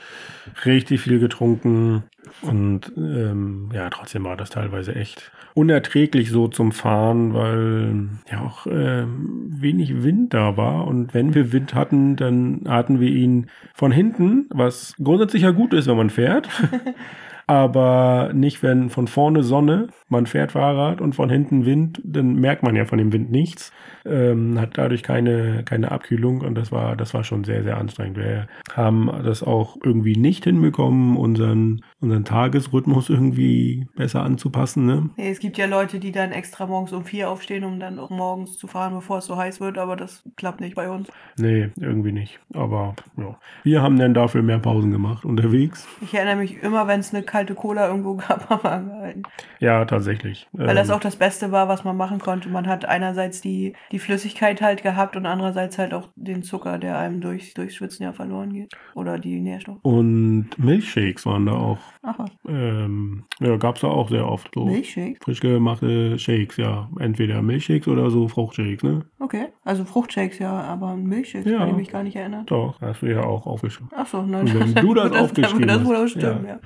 [0.64, 2.04] richtig viel getrunken.
[2.42, 8.68] Und ähm, ja, trotzdem war das teilweise echt unerträglich so zum Fahren, weil ja auch
[8.68, 10.88] ähm, wenig Wind da war.
[10.88, 15.74] Und wenn wir Wind hatten, dann hatten wir ihn von hinten, was grundsätzlich ja gut
[15.74, 16.50] ist, wenn man fährt.
[17.48, 22.64] Aber nicht, wenn von vorne Sonne, man fährt Fahrrad und von hinten Wind, dann merkt
[22.64, 23.72] man ja von dem Wind nichts.
[24.06, 28.18] Ähm, hat dadurch keine, keine Abkühlung und das war, das war schon sehr, sehr anstrengend.
[28.18, 34.86] Wir haben das auch irgendwie nicht hinbekommen, unseren, unseren Tagesrhythmus irgendwie besser anzupassen.
[34.86, 35.10] Ne?
[35.18, 38.10] Nee, es gibt ja Leute, die dann extra morgens um vier aufstehen, um dann auch
[38.10, 41.10] morgens zu fahren, bevor es so heiß wird, aber das klappt nicht bei uns.
[41.38, 42.40] Nee, irgendwie nicht.
[42.54, 45.88] Aber ja, wir haben dann dafür mehr Pausen gemacht unterwegs.
[46.02, 49.24] Ich erinnere mich immer, wenn es eine kalte Cola irgendwo gab, haben wir angehalten.
[49.60, 50.48] Ja, tatsächlich.
[50.52, 52.50] Weil das Ähm, auch das Beste war, was man machen konnte.
[52.50, 56.98] Man hat einerseits die, die Flüssigkeit halt gehabt und andererseits halt auch den Zucker, der
[56.98, 58.74] einem durch, durchs Schwitzen ja verloren geht.
[58.94, 59.80] Oder die Nährstoffe.
[59.84, 61.80] und Milchshakes waren da auch.
[62.04, 62.30] Ach was.
[62.48, 64.50] Ähm, ja, gab es da auch sehr oft.
[64.54, 64.66] So.
[64.66, 65.18] Milchshake?
[65.24, 66.90] Frisch gemachte Shakes, ja.
[67.00, 69.06] Entweder Milchshakes oder so Fruchtshakes, ne?
[69.20, 69.48] Okay.
[69.64, 71.60] Also Fruchtshakes ja, aber Milchshakes Ja.
[71.60, 72.46] kann ich mich gar nicht erinnern.
[72.46, 73.90] Doch, hast du ja auch aufgeschrieben.
[73.96, 74.42] Ach so, nein.
[74.48, 76.60] Und wenn du das aufgeschrieben das wohl auch hast, stimmen, ja.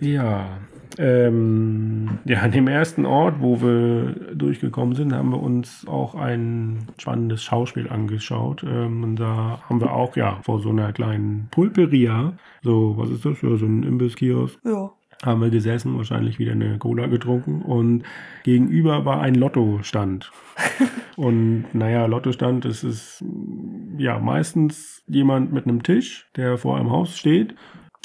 [0.00, 0.08] ja.
[0.08, 0.58] Ja.
[0.98, 6.88] Ähm, ja, an dem ersten Ort, wo wir durchgekommen sind, haben wir uns auch ein
[6.98, 8.64] spannendes Schauspiel angeschaut.
[8.66, 13.24] Ähm, und da haben wir auch, ja, vor so einer kleinen Pulperia, so, was ist
[13.24, 13.42] das?
[13.42, 14.58] Ja, so ein Imbisskiosk.
[14.64, 14.90] Ja.
[15.24, 18.04] haben wir gesessen, wahrscheinlich wieder eine Cola getrunken und
[18.44, 20.30] gegenüber war ein Lottostand.
[21.16, 23.24] und naja, Lottostand, das ist
[23.98, 27.54] ja meistens jemand mit einem Tisch, der vor einem Haus steht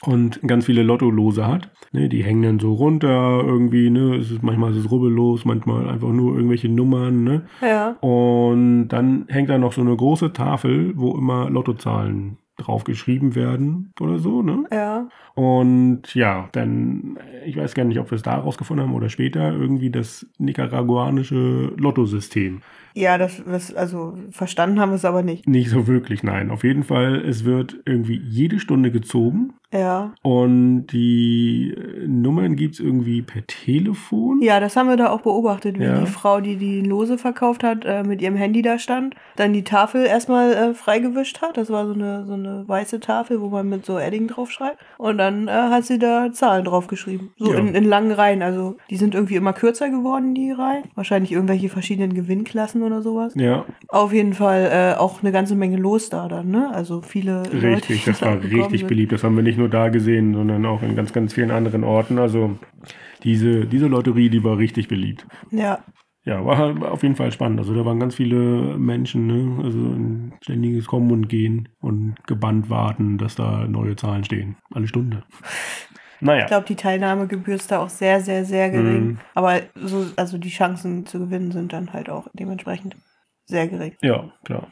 [0.04, 1.70] und ganz viele Lottolose hat.
[1.92, 4.16] Ne, die hängen dann so runter irgendwie, ne?
[4.16, 7.44] Es ist, manchmal ist es rubbellos, manchmal einfach nur irgendwelche Nummern, ne?
[7.62, 7.98] Ja.
[8.02, 13.92] Und dann hängt da noch so eine große Tafel, wo immer Lottozahlen drauf geschrieben werden
[14.00, 14.66] oder so, ne?
[14.72, 15.08] Ja.
[15.36, 19.52] Und ja, dann, ich weiß gar nicht, ob wir es da rausgefunden haben oder später,
[19.52, 22.62] irgendwie das nicaraguanische Lottosystem.
[22.94, 25.48] Ja, das, das, also verstanden haben wir es aber nicht.
[25.48, 26.52] Nicht so wirklich, nein.
[26.52, 30.14] Auf jeden Fall, es wird irgendwie jede Stunde gezogen Ja.
[30.24, 34.42] und die äh, Nummern gibt es irgendwie per Telefon.
[34.42, 36.00] Ja, das haben wir da auch beobachtet, wie Ja.
[36.02, 39.64] die Frau, die die Lose verkauft hat, äh, mit ihrem Handy da stand, dann die
[39.64, 41.58] Tafel erstmal äh, freigewischt hat.
[41.58, 44.78] Das war so eine, so eine weiße Tafel, wo man mit so Edding draufschreibt.
[44.98, 47.30] Und dann äh, hat sie da Zahlen draufgeschrieben.
[47.38, 47.60] So Ja.
[47.60, 48.42] in, in langen Reihen.
[48.42, 50.84] Also die sind irgendwie immer kürzer geworden, die Reihen.
[50.96, 53.34] Wahrscheinlich irgendwelche verschiedenen Gewinnklassen oder sowas.
[53.36, 56.70] Ja, Auf jeden Fall äh, auch eine ganze Menge los da dann, ne?
[56.74, 58.88] Also viele Leute, richtig, die das da war richtig sind.
[58.88, 59.12] beliebt.
[59.12, 62.20] Das haben wir nicht nur da gesehen, sondern auch in ganz, ganz vielen anderen Orten.
[62.20, 62.58] Also
[63.24, 65.26] diese, diese Lotterie, die war richtig beliebt.
[65.52, 65.80] Ja,
[66.24, 67.60] Ja, war auf jeden Fall spannend.
[67.60, 69.64] Also da waren ganz viele Menschen, ne?
[69.64, 74.56] also ein ständiges Kommen und Gehen und gebannt warten, dass da neue Zahlen stehen.
[74.74, 75.24] Alle Stunde.
[76.22, 79.06] Naja, Ich glaube, die Teilnahmegebühr ist da auch sehr, sehr, sehr gering.
[79.06, 79.20] Mhm.
[79.34, 82.96] Aber so, also die Chancen zu gewinnen sind dann halt auch dementsprechend
[83.46, 83.96] sehr gering.
[84.02, 84.68] ja, klar.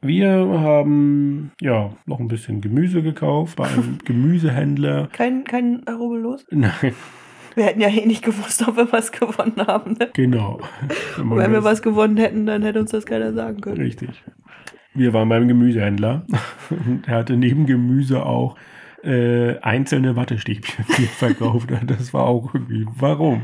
[0.00, 5.08] Wir haben ja noch ein bisschen Gemüse gekauft bei einem Gemüsehändler.
[5.12, 6.46] Kein, kein Rubbellos.
[6.50, 6.94] Nein,
[7.56, 9.94] Wir hätten ja eh nicht gewusst, ob wir was gewonnen haben.
[9.98, 10.08] Ne?
[10.14, 10.60] genau.
[11.16, 13.80] Wenn Wenn wir was gewonnen hätten, dann hätte uns das keiner sagen können.
[13.80, 14.10] Richtig.
[14.94, 16.24] Wir waren beim Gemüsehändler.
[16.70, 18.54] Und er hatte neben Gemüse auch
[19.02, 21.90] äh, einzelne Wattestäbchen er verkauft hat.
[21.90, 23.42] Das war auch irgendwie, warum?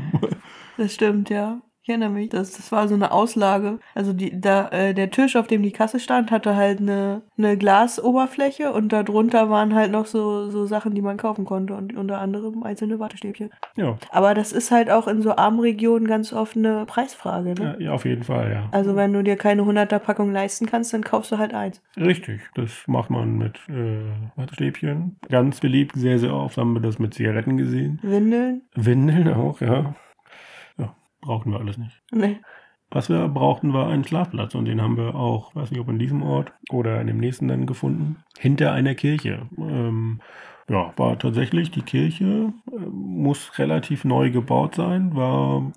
[0.77, 1.61] Das stimmt, ja.
[1.85, 3.77] Ich erinnere mich, das, das war so eine Auslage.
[3.93, 7.57] Also die, da, äh, der Tisch, auf dem die Kasse stand, hatte halt eine, eine
[7.57, 12.17] Glasoberfläche und darunter waren halt noch so, so Sachen, die man kaufen konnte und unter
[12.17, 13.51] anderem einzelne Wattestäbchen.
[13.77, 17.53] Ja, Aber das ist halt auch in so armen Regionen ganz oft eine Preisfrage.
[17.53, 17.75] Ne?
[17.77, 18.67] ja, ja auf jeden Fall, ja.
[18.71, 21.83] Also wenn du dir keine 100er Packung leisten kannst, dann kaufst du halt eins.
[21.97, 24.01] Richtig, das macht man mit äh,
[24.35, 25.17] Wattestäbchen.
[25.29, 27.99] Ganz beliebt, sehr, sehr oft haben wir das mit Zigaretten gesehen.
[28.01, 28.63] Windeln?
[28.73, 29.93] Windeln auch, ja.
[31.25, 32.01] Brauchten wir alles nicht.
[32.11, 32.37] Nee.
[32.91, 35.99] Was wir brauchten, war ein Schlafplatz und den haben wir auch, weiß nicht, ob in
[35.99, 39.49] diesem Ort oder in dem nächsten dann gefunden, hinter einer Kirche.
[39.57, 40.21] Ähm,
[40.69, 45.71] ja, war tatsächlich die Kirche, äh, muss relativ neu gebaut sein, war,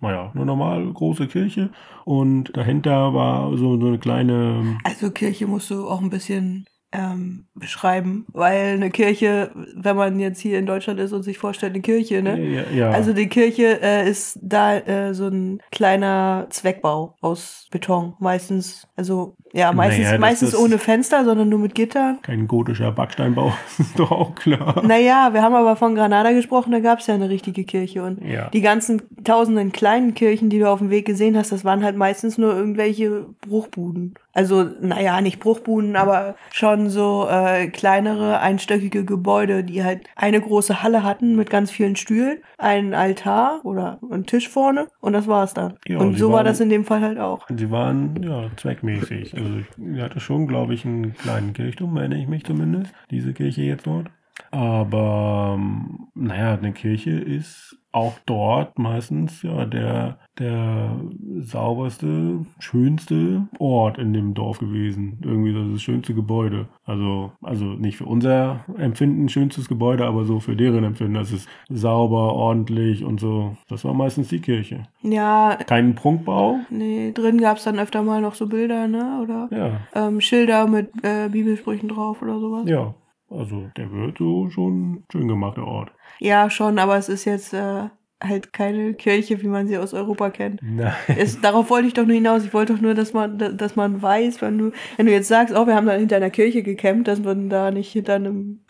[0.00, 1.70] naja, eine normal große Kirche
[2.04, 7.46] und dahinter war so, so eine kleine, Also Kirche musst du auch ein bisschen ähm,
[7.54, 11.82] beschreiben, weil eine Kirche, wenn man jetzt hier in Deutschland ist und sich vorstellt, eine
[11.82, 12.38] Kirche, ne?
[12.38, 18.14] ja, ja, Also die Kirche äh, ist da äh, so ein kleiner Zweckbau aus Beton,
[18.20, 18.86] meistens.
[18.94, 22.18] Also ja, meistens, Naja, meistens ist- ohne Fenster, sondern nur mit Gittern.
[22.22, 24.82] kein gotischer Backsteinbau, ist doch auch klar.
[24.86, 28.02] Naja, wir haben aber von Granada gesprochen, da gab es ja eine richtige Kirche.
[28.02, 28.48] Und Ja.
[28.50, 31.96] die ganzen tausenden kleinen Kirchen, die du auf dem Weg gesehen hast, das waren halt
[31.96, 34.14] meistens nur irgendwelche Bruchbuden.
[34.34, 40.82] Also, naja, nicht Bruchbuden, aber schon so äh, kleinere, einstöckige Gebäude, die halt eine große
[40.82, 45.52] Halle hatten mit ganz vielen Stühlen, einen Altar oder einen Tisch vorne und das war's
[45.52, 45.74] dann.
[45.86, 47.46] Ja, und so war das in dem Fall halt auch.
[47.54, 49.34] Sie waren ja zweckmäßig.
[49.44, 52.92] Also ich hatte schon, glaube ich, einen kleinen Kirchturm, erinnere ich mich zumindest.
[53.10, 54.10] Diese Kirche jetzt dort.
[54.50, 60.96] Aber ähm, naja, eine Kirche ist auch dort meistens ja der, der
[61.40, 65.18] sauberste, schönste Ort in dem Dorf gewesen.
[65.22, 66.68] Irgendwie das, das schönste Gebäude.
[66.84, 71.14] Also, also nicht für unser Empfinden schönstes Gebäude, aber so für deren Empfinden.
[71.14, 73.56] Das ist sauber, ordentlich und so.
[73.68, 74.84] Das war meistens die Kirche.
[75.02, 76.60] Ja, Kein Prunkbau.
[76.70, 79.20] nee, drin gab's dann öfter mal noch so Bilder, ne?
[79.22, 82.68] Oder Ja, ähm, Schilder mit äh, Bibelsprüchen drauf oder sowas.
[82.68, 82.94] Ja,
[83.36, 85.92] also der wird so schon schön gemacht, der Ort.
[86.18, 87.88] Ja, schon, aber es ist jetzt äh,
[88.22, 90.60] halt keine Kirche, wie man sie aus Europa kennt.
[90.62, 90.92] Nein.
[91.08, 92.44] Es, darauf wollte ich doch nur hinaus.
[92.44, 95.54] Ich wollte doch nur, dass man, dass man weiß, wenn du, wenn du jetzt sagst,
[95.56, 98.60] oh, wir haben da hinter einer Kirche gecampt, dass man da nicht hinter einem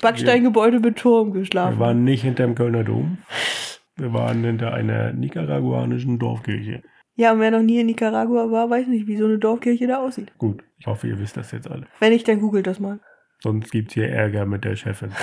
[0.00, 1.80] Backsteingebäude mit Turm Wir geschlafen hat.
[1.80, 3.18] waren nicht hinterm Kölner Dom.
[3.96, 6.82] Wir waren hinter einer nicaraguanischen Dorfkirche.
[7.16, 9.98] Ja, und wer noch nie in Nicaragua war, weiß nicht, wie so eine Dorfkirche da
[9.98, 10.32] aussieht.
[10.38, 11.86] Gut, ich hoffe, ihr wisst das jetzt alle.
[11.98, 13.00] Wenn nicht, dann googelt das mal.
[13.40, 15.12] Sonst gibt es hier Ärger mit der Chefin.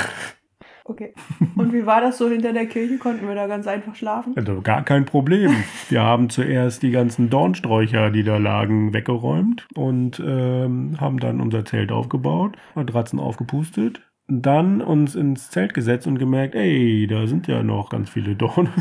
[0.88, 1.16] Okay.
[1.56, 3.00] Und wie war das so hinter der Kirche?
[3.00, 4.34] Konnten wir da ganz einfach schlafen?
[4.38, 5.52] Also gar kein Problem.
[5.90, 11.66] Wir haben zuerst die ganzen Dornsträucher, die da lagen, weggeräumt und ähm, haben dann unser
[11.66, 17.64] Zelt aufgebaut, Matratzen aufgepustet, dann uns ins Zelt gesetzt und gemerkt, ey, da sind ja
[17.64, 18.74] noch ganz viele Dornen.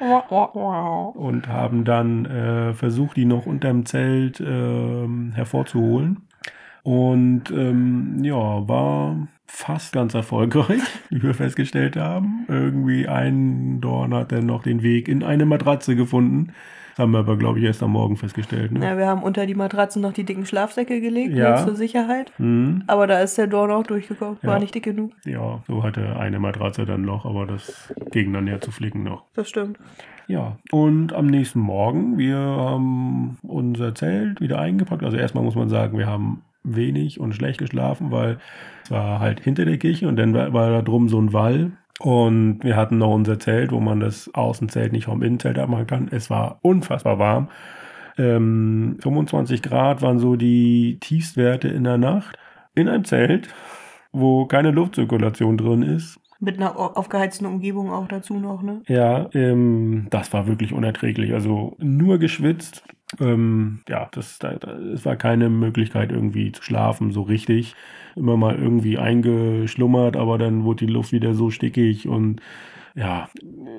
[1.14, 6.27] und haben dann äh, versucht, die noch unterm Zelt ähm, hervorzuholen.
[6.88, 12.46] Und ähm, ja, war fast ganz erfolgreich, wie wir festgestellt haben.
[12.48, 16.54] Irgendwie ein Dorn hat dann noch den Weg in eine Matratze gefunden.
[16.96, 18.72] Das haben wir aber, glaube ich, erst am Morgen festgestellt.
[18.72, 18.82] Ne?
[18.82, 21.58] Ja, wir haben unter die Matratzen noch die dicken Schlafsäcke gelegt, Ja.
[21.62, 22.32] zur Sicherheit.
[22.38, 24.38] Hm, Aber da ist der Dorn auch durchgekommen.
[24.40, 24.58] War Ja.
[24.60, 25.12] nicht dick genug.
[25.26, 29.24] ja, so hatte eine Matratze dann noch, aber das ging dann ja zu flicken noch.
[29.34, 29.78] Das stimmt.
[30.26, 35.02] Ja, und am nächsten Morgen, wir haben unser Zelt wieder eingepackt.
[35.04, 38.38] Also erstmal muss man sagen, wir haben wenig und schlecht geschlafen, weil
[38.84, 41.72] es war halt hinter der Kirche und dann war, war da drum so ein Wall.
[42.00, 46.08] Und wir hatten noch unser Zelt, wo man das Außenzelt nicht vom Innenzelt abmachen kann.
[46.12, 47.48] Es war unfassbar warm.
[48.16, 52.36] Ähm, 25 Grad waren so die Tiefstwerte in der Nacht.
[52.74, 53.48] In einem Zelt,
[54.12, 56.20] wo keine Luftzirkulation drin ist.
[56.40, 58.82] Mit einer au- aufgeheizten Umgebung auch dazu noch, ne?
[58.86, 61.32] Ja, ähm, das war wirklich unerträglich.
[61.32, 62.84] Also nur geschwitzt.
[63.20, 67.74] Ähm, ja, das, da, da, es war keine Möglichkeit irgendwie zu schlafen, so richtig.
[68.16, 72.40] Immer mal irgendwie eingeschlummert, aber dann wurde die Luft wieder so stickig und
[72.98, 73.28] ja,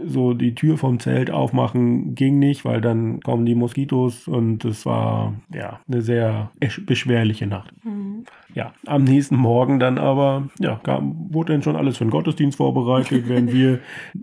[0.05, 4.85] so die Tür vom Zelt aufmachen ging nicht, weil dann kommen die Moskitos und es
[4.85, 7.73] war ja eine sehr esch- beschwerliche Nacht.
[7.83, 8.23] Mhm.
[8.55, 12.57] Ja, am nächsten Morgen dann aber, ja, kam, wurde dann schon alles für den Gottesdienst
[12.57, 13.79] vorbereitet, während wir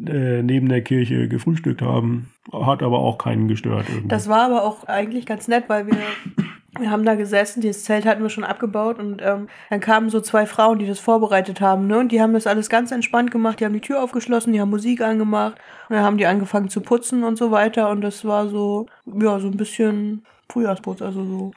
[0.09, 2.29] äh, neben der Kirche gefrühstückt haben.
[2.53, 4.09] Hat aber auch keinen gestört irgendwie.
[4.09, 5.97] Das war aber auch eigentlich ganz nett, weil wir,
[6.79, 10.21] wir haben da gesessen, das Zelt hatten wir schon abgebaut und ähm, dann kamen so
[10.21, 11.99] zwei Frauen, die das vorbereitet haben, ne?
[11.99, 14.71] Und die haben das alles ganz entspannt gemacht, die haben die Tür aufgeschlossen, die haben
[14.71, 15.55] Musik angemacht
[15.89, 17.91] und dann haben die angefangen zu putzen und so weiter.
[17.91, 21.53] Und das war so, ja, so ein bisschen Frühjahrsputz, also so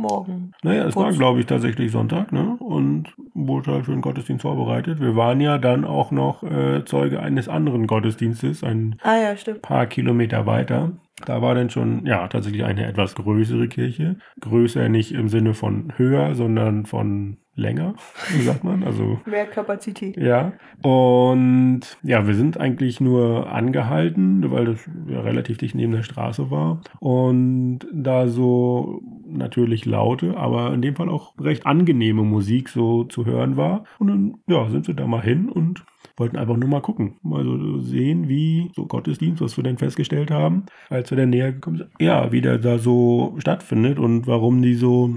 [0.00, 0.52] morgen.
[0.62, 2.56] naja, es war, glaube ich, tatsächlich Sonntag, ne?
[2.58, 5.00] Und wurde halt für den Gottesdienst vorbereitet.
[5.00, 9.86] Wir waren ja dann auch noch äh, Zeuge eines anderen Gottesdienstes, ein Ah ja, paar
[9.86, 10.92] Kilometer weiter.
[11.26, 14.16] Da war dann schon, ja, tatsächlich eine etwas größere Kirche.
[14.40, 17.94] Größer nicht im Sinne von höher, sondern von länger,
[18.32, 18.82] wie sagt man?
[18.82, 20.16] Also Mehr Kapazität.
[20.16, 26.02] ja, und ja, wir sind eigentlich nur angehalten, weil das ja relativ dicht neben der
[26.02, 26.80] Straße war.
[26.98, 33.26] Und da so natürlich laute, aber in dem Fall auch recht angenehme Musik so zu
[33.26, 33.84] hören war.
[33.98, 35.84] Und dann, ja, sind wir da mal hin und
[36.20, 37.16] wollten einfach nur mal gucken.
[37.22, 41.52] Mal so sehen, wie so Gottesdienst, was wir denn festgestellt haben, als wir dann näher
[41.52, 41.90] gekommen sind.
[41.98, 45.16] Ja, wie der da so stattfindet und warum die so,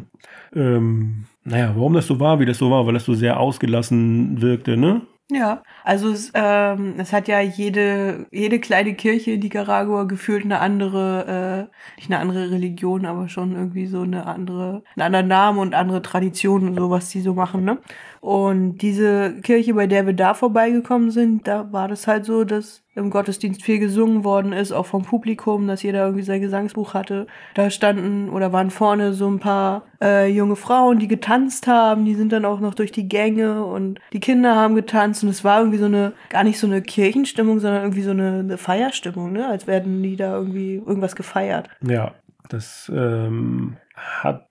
[0.56, 4.42] ähm, naja, warum das so war, wie das so war, weil das so sehr ausgelassen
[4.42, 5.02] wirkte, ne?
[5.32, 10.60] Ja, also es, ähm, es hat ja jede, jede kleine Kirche in Nicaragua gefühlt eine
[10.60, 15.60] andere, äh, nicht eine andere Religion, aber schon irgendwie so eine andere, einen anderen Namen
[15.60, 17.80] und andere Traditionen und so, was die so machen, ne?
[18.24, 22.82] Und diese Kirche, bei der wir da vorbeigekommen sind, da war das halt so, dass
[22.96, 27.28] im Gottesdienst viel gesungen worden ist, auch vom Publikum, dass jeder irgendwie sein Gesangsbuch hatte.
[27.54, 32.16] Da standen oder waren vorne so ein paar äh, junge Frauen, die getanzt haben, die
[32.16, 35.60] sind dann auch noch durch die Gänge und die Kinder haben getanzt und es war
[35.60, 39.50] irgendwie so eine, gar nicht so eine Kirchenstimmung, sondern irgendwie so eine, eine Feierstimmung, ne?
[39.50, 41.68] Als werden die da irgendwie irgendwas gefeiert.
[41.86, 42.14] Ja,
[42.48, 44.48] das ähm, hat,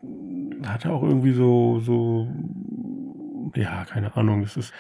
[0.67, 2.29] hat auch irgendwie so, so,
[3.55, 4.73] ja, keine Ahnung, es ist,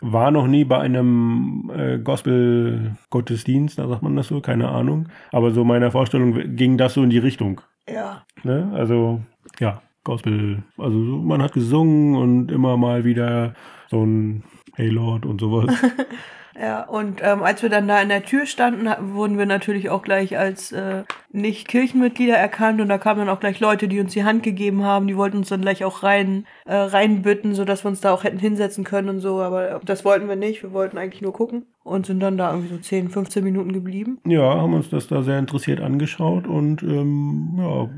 [0.00, 5.08] war noch nie bei einem äh, Gospel-Gottesdienst, da sagt man das so, keine Ahnung.
[5.32, 7.60] Aber so meiner Vorstellung ging das so in die Richtung.
[7.88, 8.24] Ja.
[8.42, 8.70] Ne?
[8.74, 9.20] Also,
[9.58, 13.54] ja, Gospel, also so, man hat gesungen und immer mal wieder
[13.88, 15.70] so ein Hey Lord und sowas.
[16.60, 20.02] Ja, und ähm, als wir dann da in der Tür standen, wurden wir natürlich auch
[20.02, 24.24] gleich als äh, Nicht-Kirchenmitglieder erkannt und da kamen dann auch gleich Leute, die uns die
[24.24, 28.00] Hand gegeben haben, die wollten uns dann gleich auch rein äh, reinbitten, sodass wir uns
[28.00, 31.22] da auch hätten hinsetzen können und so, aber das wollten wir nicht, wir wollten eigentlich
[31.22, 34.20] nur gucken und sind dann da irgendwie so 10, 15 Minuten geblieben.
[34.24, 37.88] Ja, haben uns das da sehr interessiert angeschaut und ähm, ja,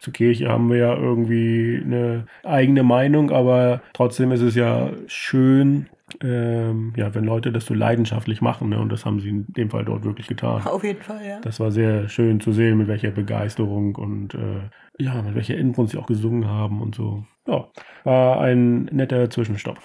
[0.00, 5.86] zur Kirche haben wir ja irgendwie eine eigene Meinung, aber trotzdem ist es ja schön,
[6.22, 8.78] ähm, ja, wenn Leute das so leidenschaftlich machen, ne?
[8.78, 10.62] und das haben sie in dem Fall dort wirklich getan.
[10.66, 11.40] Auf jeden Fall, ja.
[11.40, 15.92] Das war sehr schön zu sehen, mit welcher Begeisterung und äh, ja, mit welcher Inbrunst
[15.92, 17.24] sie auch gesungen haben und so.
[17.46, 17.68] Ja,
[18.04, 19.78] war ein netter Zwischenstopp.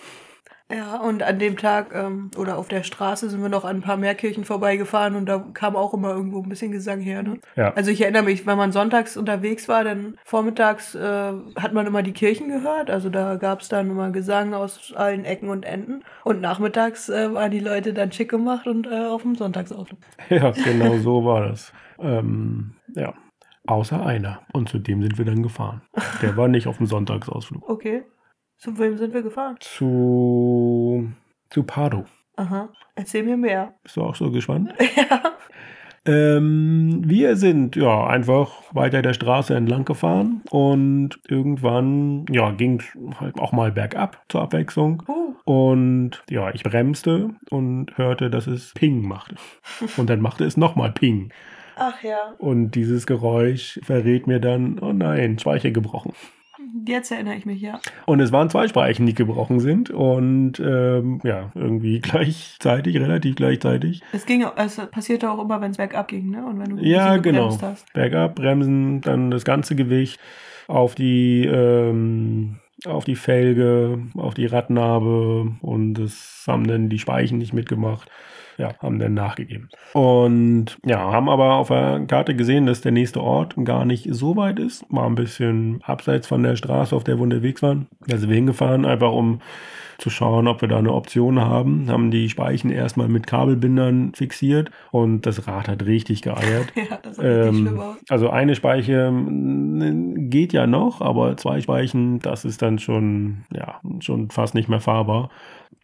[0.71, 3.81] Ja, und an dem Tag ähm, oder auf der Straße sind wir noch an ein
[3.81, 7.23] paar mehr Kirchen vorbeigefahren und da kam auch immer irgendwo ein bisschen Gesang her.
[7.23, 7.39] Ne?
[7.55, 7.73] Ja.
[7.73, 12.03] Also ich erinnere mich, wenn man sonntags unterwegs war, dann vormittags äh, hat man immer
[12.03, 12.91] die Kirchen gehört.
[12.91, 16.03] Also da gab es dann immer Gesang aus allen Ecken und Enden.
[16.23, 19.97] Und nachmittags äh, waren die Leute dann schick gemacht und äh, auf dem Sonntagsauto.
[20.29, 21.73] Ja, genau so war das.
[21.97, 23.15] Ähm, ja,
[23.65, 24.41] außer einer.
[24.53, 25.81] Und zu dem sind wir dann gefahren.
[26.21, 27.67] Der war nicht auf dem Sonntagsausflug.
[27.67, 28.03] Okay.
[28.59, 29.55] Zu wem sind wir gefahren?
[29.61, 31.09] Zu,
[31.49, 32.03] zu Pardo.
[32.35, 32.67] Aha.
[32.93, 33.75] Erzähl mir mehr.
[33.83, 34.73] Bist du auch so gespannt?
[34.97, 35.21] ja.
[36.05, 43.19] Ähm, wir sind ja einfach weiter der Straße entlang gefahren und irgendwann ja, ging es
[43.21, 45.03] halt auch mal bergab zur Abwechslung.
[45.07, 45.35] Uh.
[45.45, 49.35] Und ja, ich bremste und hörte, dass es Ping machte.
[49.95, 51.31] Und dann machte es nochmal Ping.
[51.77, 52.33] Ach ja.
[52.39, 56.11] Und dieses Geräusch verrät mir dann, oh nein, Speicher gebrochen.
[56.85, 57.79] Jetzt erinnere ich mich, ja.
[58.05, 59.89] Und es waren zwei Speichen, die gebrochen sind.
[59.89, 64.01] Und ähm, ja, irgendwie gleichzeitig, relativ gleichzeitig.
[64.11, 66.45] Es ging, es passierte auch immer, wenn es bergab ging, ne?
[66.45, 67.57] Und wenn du Ja, genau.
[67.61, 67.91] hast.
[67.93, 70.19] Bergab, bremsen, dann das ganze Gewicht
[70.67, 77.37] auf die, ähm, auf die Felge, auf die Radnabe und das haben dann die Speichen
[77.37, 78.09] nicht mitgemacht.
[78.59, 79.69] Ja, haben dann nachgegeben.
[79.93, 84.35] Und ja, haben aber auf der Karte gesehen, dass der nächste Ort gar nicht so
[84.35, 84.85] weit ist.
[84.89, 87.87] War ein bisschen abseits von der Straße, auf der wir unterwegs waren.
[88.05, 89.39] Da sind wir hingefahren, einfach um
[89.99, 91.89] zu schauen, ob wir da eine Option haben.
[91.89, 96.67] Haben die Speichen erstmal mit Kabelbindern fixiert und das Rad hat richtig geeiert.
[96.75, 97.97] Ja, das sah schlimm Ähm, aus.
[98.09, 99.11] also eine Speiche
[100.29, 104.79] geht ja noch, aber zwei Speichen, das ist dann schon, ja, schon fast nicht mehr
[104.79, 105.29] fahrbar.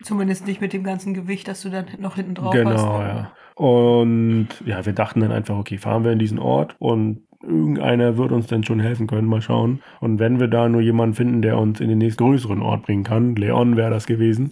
[0.01, 2.83] Zumindest nicht mit dem ganzen Gewicht, das du dann noch hinten drauf genau, hast.
[2.83, 3.31] ja.
[3.55, 8.31] Und ja, wir dachten dann einfach, okay, fahren wir in diesen Ort und irgendeiner wird
[8.31, 9.81] uns dann schon helfen können, mal schauen.
[9.99, 13.35] Und wenn wir da nur jemanden finden, der uns in den nächstgrößeren Ort bringen kann,
[13.35, 14.51] Leon wäre das gewesen.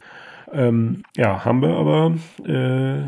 [0.52, 2.14] Ähm, ja, haben wir aber,
[2.46, 3.02] äh,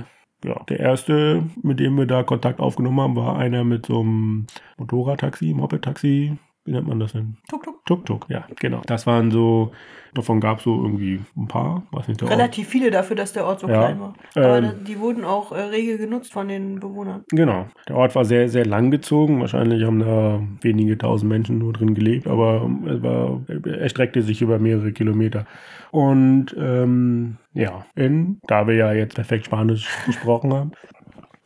[0.48, 4.48] ja, der erste, mit dem wir da Kontakt aufgenommen haben, war einer mit so einem
[4.78, 7.38] Motorradtaxi, Moped-Taxi, wie nennt man das denn?
[7.48, 7.86] Tuk tuk.
[7.86, 8.82] Tuk-Tuk, ja, genau.
[8.88, 9.72] Das waren so,
[10.16, 12.36] davon gab es so irgendwie ein paar, weiß nicht, der Ort.
[12.38, 13.78] Relativ viele dafür, dass der Ort so Ja.
[13.78, 14.14] klein war.
[14.34, 14.84] Aber Ähm.
[14.88, 17.24] die wurden auch äh, rege genutzt von den Bewohnern.
[17.30, 17.68] Genau.
[17.88, 19.40] Der Ort war sehr, sehr lang gezogen.
[19.40, 24.42] Wahrscheinlich haben da wenige tausend Menschen nur drin gelebt, aber es war, er erstreckte sich
[24.42, 25.46] über mehrere Kilometer.
[25.92, 30.72] Und ähm, ja, in, da wir ja jetzt perfekt Spanisch gesprochen haben,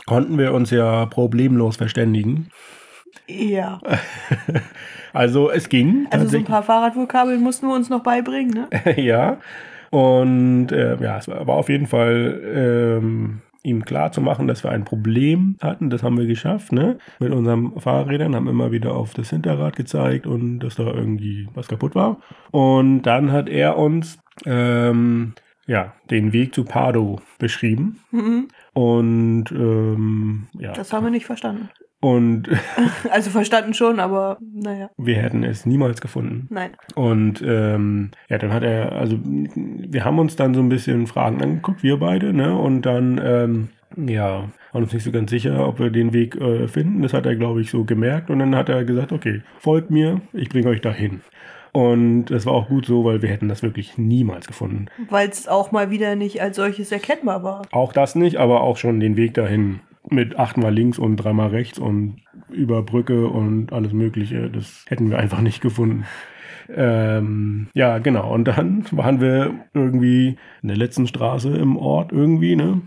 [0.06, 2.48] konnten wir uns ja problemlos verständigen.
[3.30, 3.80] Ja.
[5.14, 6.08] Also es ging.
[6.12, 9.02] Also so ein paar Fahrradvokabeln mussten wir uns noch beibringen, ne?
[9.02, 9.38] ja.
[9.90, 14.64] Und äh, ja, es war war auf jeden Fall ähm, ihm klar zu machen, dass
[14.64, 15.90] wir ein Problem hatten.
[15.90, 17.00] Das haben wir geschafft, ne?
[17.20, 21.68] Mit unseren Fahrrädern haben immer wieder auf das Hinterrad gezeigt und dass da irgendwie was
[21.68, 22.18] kaputt war.
[22.52, 25.34] Und dann hat er uns ähm,
[25.66, 28.00] ja den Weg zu Pardo beschrieben.
[28.12, 28.48] Mhm.
[28.74, 30.74] Und ähm, ja.
[30.74, 31.70] Das haben wir nicht verstanden.
[32.02, 32.50] Und
[33.12, 36.48] Also verstanden schon, aber naja, wir hätten es niemals gefunden.
[36.50, 36.72] nein.
[36.96, 41.42] Und ähm, ja, dann hat er, also wir haben uns dann so ein bisschen Fragen
[41.42, 42.56] angeguckt, wir beide, ne?
[42.58, 46.68] Und dann, ähm, ja, waren uns nicht so ganz sicher, ob wir den Weg äh,
[46.68, 47.02] finden.
[47.02, 48.30] Das hat er, glaube ich, so gemerkt.
[48.30, 51.22] Und dann hat er gesagt, okay, folgt mir, ich bringe euch dahin.
[51.72, 54.88] Und das war auch gut so, weil wir hätten das wirklich niemals gefunden.
[55.10, 57.62] Weil es auch mal wieder nicht als solches erkennbar war.
[57.72, 59.82] Auch das nicht, aber auch schon den Weg dahin
[60.12, 64.50] mit achtmal links und dreimal rechts und über Brücke und alles Mögliche.
[64.50, 66.06] Das hätten wir einfach nicht gefunden.
[66.72, 68.32] Ähm, ja, genau.
[68.32, 72.82] Und dann waren wir irgendwie in der letzten Straße im Ort irgendwie, ne?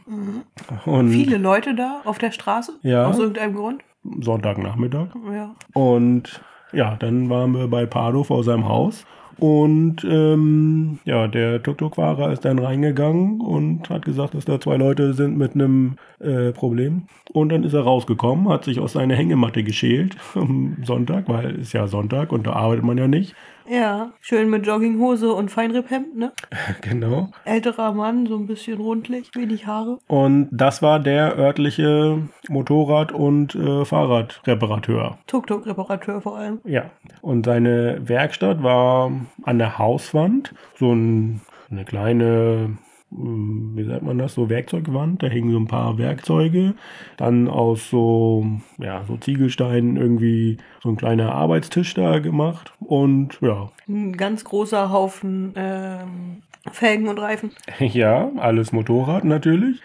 [0.85, 2.79] Und Viele Leute da auf der Straße?
[2.83, 3.07] Ja.
[3.07, 3.83] Aus irgendeinem Grund?
[4.21, 5.09] Sonntagnachmittag.
[5.33, 5.55] Ja.
[5.75, 6.41] Und
[6.73, 9.05] ja, dann waren wir bei Pardo vor seinem Haus.
[9.43, 15.15] Und ähm, ja, der Tuk-Tuk-Fahrer ist dann reingegangen und hat gesagt, dass da zwei Leute
[15.15, 17.07] sind mit einem äh, Problem.
[17.33, 21.73] Und dann ist er rausgekommen, hat sich aus seiner Hängematte geschält am Sonntag, weil es
[21.73, 23.35] ja Sonntag und da arbeitet man ja nicht.
[23.69, 24.13] Ja.
[24.21, 26.33] Schön mit Jogginghose und Feinripphemd, ne?
[26.81, 27.31] genau.
[27.45, 29.99] Älterer Mann, so ein bisschen rundlich, wenig Haare.
[30.07, 35.19] Und das war der örtliche Motorrad- und äh, Fahrradreparateur.
[35.27, 36.61] Tuk-Tuk-Reparateur vor allem.
[36.65, 36.91] Ja,
[37.21, 41.41] und seine Werkstatt war an der Hauswand, so ein,
[41.71, 42.77] eine kleine,
[43.17, 46.75] wie sagt man das, so Werkzeugwand, da hingen so ein paar Werkzeuge,
[47.17, 48.47] dann aus so,
[48.79, 54.91] ja, so Ziegelsteinen irgendwie so ein kleiner Arbeitstisch da gemacht und ja, Ein ganz großer
[54.91, 57.51] Haufen ähm, Felgen und Reifen.
[57.79, 59.81] ja, alles Motorrad natürlich.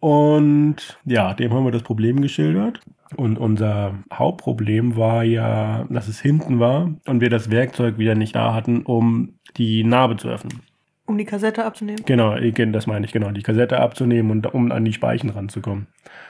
[0.00, 2.80] Und ja, dem haben wir das Problem geschildert.
[3.16, 8.36] Und unser Hauptproblem war ja, dass es hinten war und wir das Werkzeug wieder nicht
[8.36, 10.60] da hatten, um die Narbe zu öffnen.
[11.10, 12.04] Um die Kassette abzunehmen.
[12.06, 15.88] Genau, das meine ich, genau, die Kassette abzunehmen und um an die Speichen ranzukommen.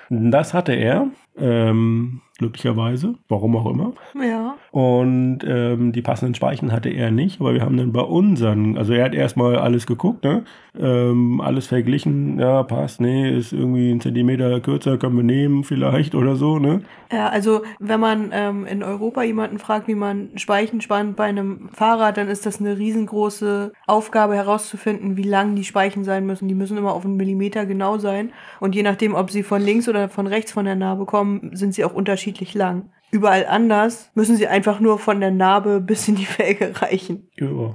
[0.09, 3.93] Das hatte er, ähm, glücklicherweise, warum auch immer.
[4.15, 4.57] Ja.
[4.71, 8.93] Und ähm, die passenden Speichen hatte er nicht, aber wir haben dann bei unseren, also
[8.93, 10.45] er hat erstmal alles geguckt, ne?
[10.79, 16.15] ähm, alles verglichen, ja, passt, nee, ist irgendwie ein Zentimeter kürzer, können wir nehmen vielleicht
[16.21, 16.83] oder so, ne?
[17.13, 21.69] Ja, also wenn man ähm, in Europa jemanden fragt, wie man Speichen spannt bei einem
[21.73, 26.47] Fahrrad, dann ist das eine riesengroße Aufgabe herauszufinden, wie lang die Speichen sein müssen.
[26.47, 28.31] Die müssen immer auf einen Millimeter genau sein.
[28.61, 31.75] Und je nachdem, ob sie von links oder von rechts von der Narbe kommen, sind
[31.75, 32.91] sie auch unterschiedlich lang.
[33.11, 37.29] Überall anders müssen sie einfach nur von der Narbe bis in die Felge reichen.
[37.37, 37.75] Ja,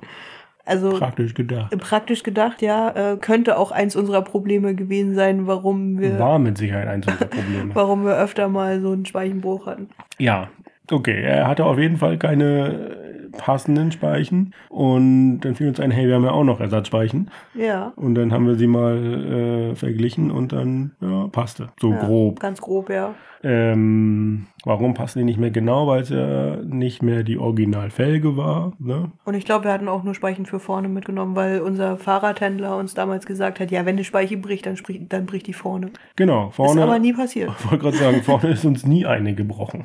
[0.66, 1.78] Also praktisch gedacht.
[1.78, 6.58] praktisch gedacht, ja, äh, könnte auch eins unserer Probleme gewesen sein, warum wir, War mit
[6.58, 7.72] Sicherheit eins unserer Probleme.
[7.76, 9.90] warum wir öfter mal so einen Speichenbruch hatten.
[10.18, 10.50] Ja,
[10.90, 11.22] okay.
[11.22, 12.68] Er hatte auf jeden Fall keine
[13.02, 13.05] äh,
[13.38, 14.54] passenden Speichen.
[14.70, 17.30] Und dann fiel uns ein, hey, wir haben ja auch noch Ersatzspeichen.
[17.54, 17.94] Ja.
[17.96, 21.70] Und dann haben wir sie mal äh, verglichen und dann, ja, passte.
[21.80, 22.40] So ja, grob.
[22.40, 23.14] Ganz grob, ja.
[23.44, 25.86] Ähm, warum passen die nicht mehr genau?
[25.86, 28.74] Weil es ja nicht mehr die Originalfelge war.
[28.80, 29.12] Ne?
[29.24, 32.96] Und ich glaube, wir hatten auch nur Speichen für vorne mitgenommen, weil unser Fahrradhändler uns
[32.96, 35.92] damals gesagt hat, ja, wenn die Speiche bricht, dann, sprich, dann bricht die vorne.
[36.16, 36.82] Genau, Ist vorne.
[36.82, 37.52] aber nie passiert.
[37.60, 39.84] Ich wollte gerade sagen, vorne ist uns nie eine gebrochen.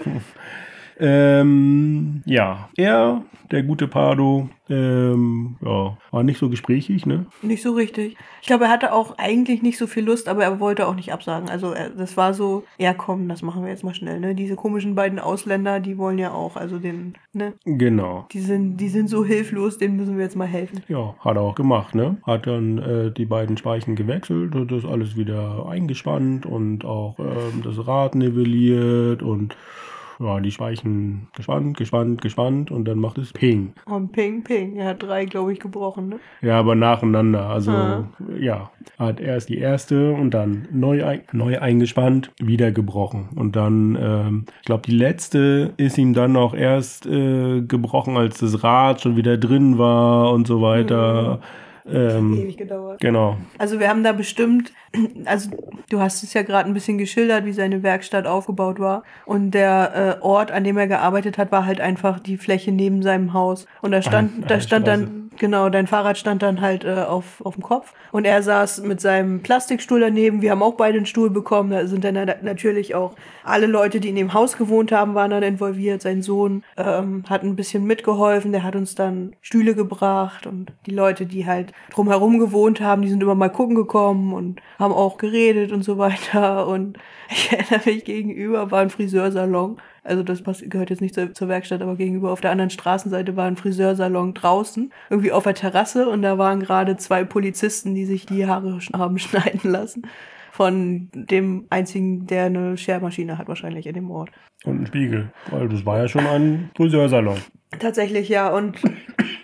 [1.00, 7.26] Ähm, ja, er, der gute Pardo, ähm, ja, war nicht so gesprächig, ne?
[7.42, 8.16] Nicht so richtig.
[8.42, 11.12] Ich glaube, er hatte auch eigentlich nicht so viel Lust, aber er wollte auch nicht
[11.12, 11.48] absagen.
[11.48, 14.20] Also er, das war so, ja komm, das machen wir jetzt mal schnell.
[14.20, 14.34] Ne?
[14.34, 17.54] Diese komischen beiden Ausländer, die wollen ja auch, also den, ne?
[17.64, 18.26] Genau.
[18.32, 20.82] Die sind, die sind so hilflos, denen müssen wir jetzt mal helfen.
[20.88, 22.18] Ja, hat er auch gemacht, ne?
[22.24, 27.62] Hat dann äh, die beiden Speichen gewechselt und das alles wieder eingespannt und auch ähm,
[27.64, 29.56] das Rad nivelliert und
[30.20, 33.72] ja, die Speichen gespannt, gespannt, gespannt und dann macht es Ping.
[33.86, 34.76] Und ping, ping.
[34.76, 36.20] Er hat drei, glaube ich, gebrochen, ne?
[36.42, 37.46] Ja, aber nacheinander.
[37.48, 38.04] Also, Ah.
[38.38, 43.30] ja, hat erst die erste und dann neu, ein, neu eingespannt, wieder gebrochen.
[43.34, 48.38] Und dann, ähm, ich glaube, die letzte ist ihm dann auch erst äh, gebrochen, als
[48.40, 51.40] das Rad schon wieder drin war und so weiter.
[51.86, 53.00] Ähm, Ewig gedauert.
[53.00, 53.36] genau.
[53.58, 54.72] Also wir haben da bestimmt,
[55.24, 55.50] also
[55.88, 59.02] du hast es ja gerade ein bisschen geschildert, wie seine Werkstatt aufgebaut war.
[59.26, 63.02] Und der äh, Ort, an dem er gearbeitet hat, war halt einfach die Fläche neben
[63.02, 63.66] seinem Haus.
[63.82, 65.00] Und da stand, Eine- da stand Straße.
[65.04, 67.92] dann, genau, dein Fahrrad stand dann halt äh, auf, auf dem Kopf.
[68.12, 70.42] Und er saß mit seinem Plastikstuhl daneben.
[70.42, 71.70] Wir haben auch beide einen Stuhl bekommen.
[71.70, 73.14] Da sind dann na- natürlich auch
[73.44, 76.02] alle Leute, die in dem Haus gewohnt haben, waren dann involviert.
[76.02, 78.50] Sein Sohn ähm, hat ein bisschen mitgeholfen.
[78.52, 80.46] Der hat uns dann Stühle gebracht.
[80.46, 84.60] Und die Leute, die halt drumherum gewohnt haben, die sind immer mal gucken gekommen und
[84.78, 86.66] haben auch geredet und so weiter.
[86.66, 86.98] Und
[87.28, 89.78] ich erinnere mich, gegenüber war ein Friseursalon.
[90.02, 93.46] Also das gehört jetzt nicht zur, zur Werkstatt, aber gegenüber auf der anderen Straßenseite war
[93.46, 96.08] ein Friseursalon draußen, irgendwie auf der Terrasse.
[96.08, 100.02] Und da waren gerade zwei Polizisten, die sich die Haare haben schneiden lassen.
[100.52, 104.30] Von dem einzigen, der eine Schermaschine hat, wahrscheinlich in dem Ort.
[104.64, 105.32] Und ein Spiegel.
[105.50, 107.38] Weil das war ja schon ein Friseursalon.
[107.78, 108.48] Tatsächlich, ja.
[108.48, 108.78] Und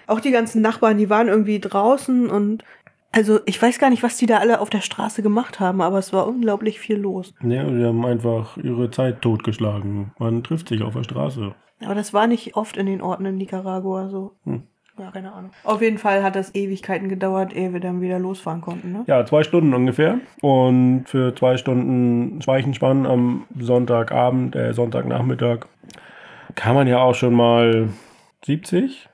[0.06, 2.64] auch die ganzen Nachbarn, die waren irgendwie draußen und
[3.12, 5.98] also ich weiß gar nicht, was die da alle auf der Straße gemacht haben, aber
[5.98, 7.32] es war unglaublich viel los.
[7.42, 10.12] Ja, die haben einfach ihre Zeit totgeschlagen.
[10.18, 11.54] Man trifft sich auf der Straße.
[11.82, 14.32] Aber das war nicht oft in den Orten in Nicaragua so.
[14.44, 14.64] Hm.
[14.98, 15.50] Ja, keine Ahnung.
[15.64, 19.04] Auf jeden Fall hat das Ewigkeiten gedauert, ehe wir dann wieder losfahren konnten, ne?
[19.06, 20.18] Ja, zwei Stunden ungefähr.
[20.40, 25.66] Und für zwei Stunden Schweichenspann am Sonntagabend, äh, Sonntagnachmittag,
[26.54, 27.90] kann man ja auch schon mal
[28.44, 29.08] 70,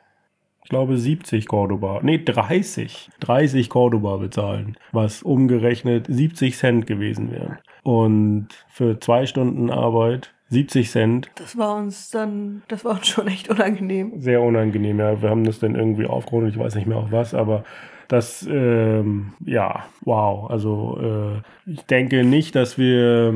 [0.64, 7.58] ich glaube 70 Cordoba, nee 30, 30 Cordoba bezahlen, was umgerechnet 70 Cent gewesen wären.
[7.82, 13.26] Und für zwei Stunden Arbeit 70 Cent, Das war uns dann, das war uns schon
[13.26, 14.12] echt unangenehm.
[14.20, 14.98] sehr unangenehm.
[15.00, 17.64] Ja, wir haben das dann irgendwie aufgerundet, ich weiß nicht mehr auf was, aber
[18.08, 20.50] das, ähm, ja, wow.
[20.50, 23.32] Also äh, ich denke nicht, dass wir,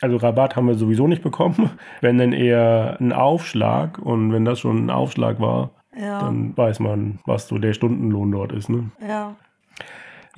[0.00, 1.70] also Rabatt haben wir sowieso nicht bekommen,
[2.00, 6.80] wenn dann eher ein Aufschlag und wenn das schon ein Aufschlag war, Ja, dann weiß
[6.80, 8.68] man, was so der Stundenlohn dort ist.
[8.68, 8.90] Ne?
[9.06, 9.36] ja.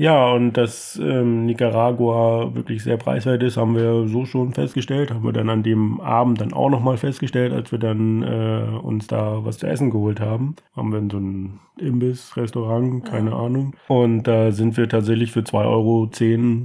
[0.03, 5.12] Ja, und dass ähm, Nicaragua wirklich sehr preiswert ist, haben wir so schon festgestellt.
[5.12, 9.07] Haben wir dann an dem Abend dann auch nochmal festgestellt, als wir dann äh, uns
[9.07, 10.57] da was zu essen geholt haben.
[10.74, 13.76] Haben wir in so ein Imbiss, Restaurant, keine Ahnung.
[13.86, 16.11] Und da sind wir tatsächlich für 2,10 Euro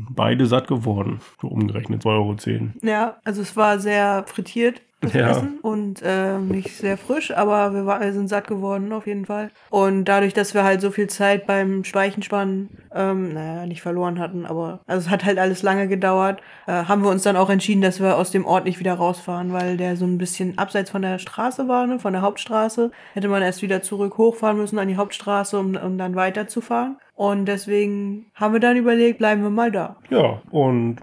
[0.10, 1.20] beide satt geworden.
[1.40, 2.36] So umgerechnet 2,10 Euro.
[2.82, 5.30] Ja, also es war sehr frittiert, das Ja.
[5.30, 5.60] Essen.
[5.62, 9.50] Und ähm, nicht sehr frisch, aber wir, war, wir sind satt geworden auf jeden Fall.
[9.70, 14.46] Und dadurch, dass wir halt so viel Zeit beim Speichenspannen, ähm, naja, nicht verloren hatten,
[14.46, 17.82] aber also es hat halt alles lange gedauert, äh, haben wir uns dann auch entschieden,
[17.82, 21.02] dass wir aus dem Ort nicht wieder rausfahren, weil der so ein bisschen abseits von
[21.04, 22.92] der Straße war, ne, von der Hauptstraße.
[23.14, 26.98] Hätte man erst wieder zurück hochfahren müssen an die Hauptstraße, um, um dann weiterzufahren.
[27.16, 29.98] Und deswegen haben wir dann überlegt, bleiben wir mal da.
[30.10, 30.98] Ja, und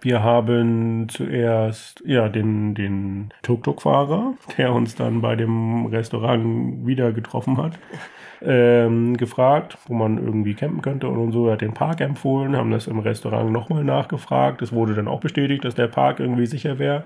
[0.00, 7.56] wir haben zuerst ja, den, den Tuk-Tuk-Fahrer, der uns dann bei dem Restaurant wieder getroffen
[7.56, 7.78] hat,
[8.42, 11.46] ähm, gefragt, wo man irgendwie campen könnte und so.
[11.46, 14.62] Er hat den Park empfohlen, haben das im Restaurant nochmal nachgefragt.
[14.62, 17.04] Es wurde dann auch bestätigt, dass der Park irgendwie sicher wäre.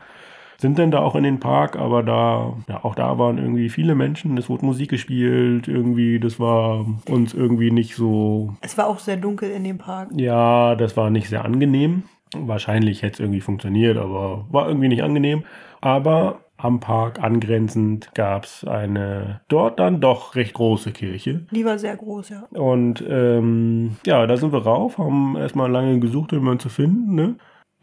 [0.59, 3.97] Sind dann da auch in den Park, aber da, ja, auch da waren irgendwie viele
[3.97, 4.37] Menschen.
[4.39, 9.17] Es wurde Musik gespielt, irgendwie, das war uns irgendwie nicht so Es war auch sehr
[9.17, 10.11] dunkel in dem Park.
[10.15, 12.05] ja, das war nicht sehr angenehm.
[12.35, 15.45] Wahrscheinlich hätte es irgendwie funktioniert, aber war irgendwie nicht angenehm.
[15.81, 21.47] Aber am Park angrenzend gab es eine dort dann doch recht große Kirche.
[21.51, 22.45] Die war sehr groß, ja.
[22.53, 27.15] Und ähm, ja, da sind wir rauf, haben erstmal lange gesucht, um jemanden zu finden.
[27.15, 27.35] Ne?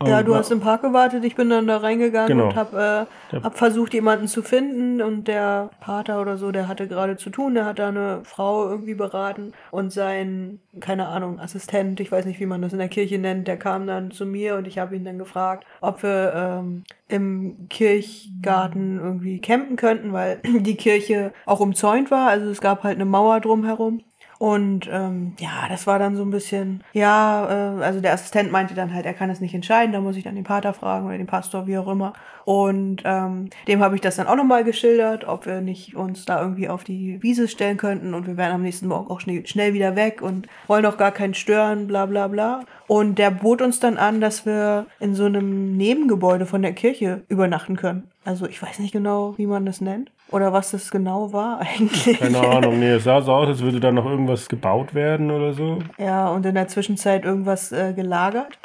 [0.05, 2.45] Ja, du hast im Park gewartet, ich bin dann da reingegangen Genau.
[2.45, 3.05] und hab, äh,
[3.43, 7.53] hab versucht, jemanden zu finden und der Pater oder so, der hatte gerade zu tun,
[7.53, 12.39] der hat da eine Frau irgendwie beraten und sein, keine Ahnung, Assistent, ich weiß nicht,
[12.39, 14.95] wie man das in der Kirche nennt, der kam dann zu mir und ich habe
[14.95, 21.59] ihn dann gefragt, ob wir ähm, im Kirchgarten irgendwie campen könnten, weil die Kirche auch
[21.59, 24.01] umzäunt war, also es gab halt eine Mauer drumherum.
[24.39, 28.73] Und ähm, ja, das war dann so ein bisschen, ja, äh, also der Assistent meinte
[28.73, 31.17] dann halt, er kann es nicht entscheiden, da muss ich dann den Pater fragen oder
[31.17, 32.13] den Pastor, wie auch immer.
[32.45, 36.41] Und ähm, dem habe ich das dann auch nochmal geschildert, ob wir nicht uns da
[36.41, 39.73] irgendwie auf die Wiese stellen könnten und wir wären am nächsten Morgen auch schnell, schnell
[39.73, 42.61] wieder weg und wollen auch gar keinen stören, bla bla bla.
[42.87, 47.23] Und der bot uns dann an, dass wir in so einem Nebengebäude von der Kirche
[47.27, 48.09] übernachten können.
[48.23, 52.19] Also ich weiß nicht genau, wie man das nennt oder was das genau war eigentlich.
[52.19, 55.53] Keine Ahnung, nee, es sah so aus, als würde da noch irgendwas gebaut werden oder
[55.53, 55.79] so.
[55.97, 58.57] Ja, und in der Zwischenzeit irgendwas äh, gelagert.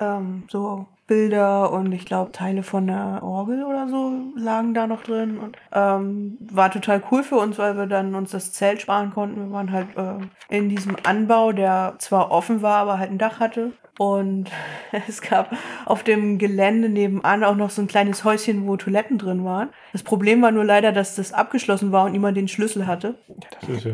[0.00, 5.02] Ähm, so Bilder und ich glaube Teile von der Orgel oder so lagen da noch
[5.02, 9.10] drin und ähm, war total cool für uns, weil wir dann uns das Zelt sparen
[9.10, 9.46] konnten.
[9.46, 13.40] Wir waren halt äh, in diesem Anbau, der zwar offen war, aber halt ein Dach
[13.40, 14.50] hatte und
[15.08, 19.44] es gab auf dem Gelände nebenan auch noch so ein kleines Häuschen, wo Toiletten drin
[19.44, 19.70] waren.
[19.92, 23.16] Das Problem war nur leider, dass das abgeschlossen war und niemand den Schlüssel hatte.
[23.60, 23.92] Das ist ja.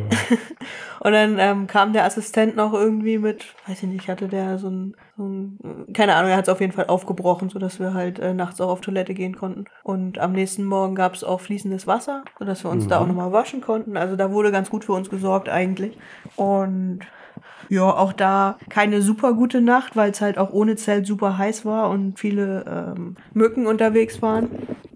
[1.00, 4.68] und dann ähm, kam der Assistent noch irgendwie mit, weiß ich nicht, hatte der so
[4.68, 8.18] ein, so ein keine Ahnung, er hat es auf jeden Fall aufgebrochen, sodass wir halt
[8.18, 9.64] äh, nachts auch auf Toilette gehen konnten.
[9.82, 12.88] Und am nächsten Morgen gab es auch fließendes Wasser, sodass wir uns mhm.
[12.90, 13.96] da auch nochmal waschen konnten.
[13.96, 15.96] Also da wurde ganz gut für uns gesorgt eigentlich.
[16.36, 17.00] Und
[17.68, 21.64] ja, auch da keine super gute Nacht, weil es halt auch ohne Zelt super heiß
[21.64, 22.64] war und viele
[22.96, 24.48] ähm, Mücken unterwegs waren.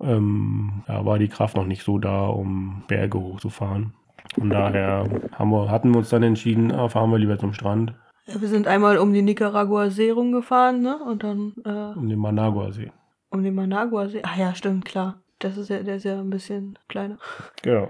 [0.00, 3.92] ähm, ja, war die Kraft noch nicht so da, um Berge hochzufahren.
[4.34, 7.94] Von daher haben wir, hatten wir uns dann entschieden, ah, fahren wir lieber zum Strand.
[8.26, 10.98] Wir sind einmal um die Nicaragua-See rumgefahren, ne?
[11.04, 11.52] Und dann.
[11.64, 12.92] Äh, um den Managua-See.
[13.30, 14.22] Um den Managua-See.
[14.22, 15.20] Ah ja, stimmt, klar.
[15.40, 17.18] Das ist ja, der ist ja ein bisschen kleiner.
[17.62, 17.88] Genau.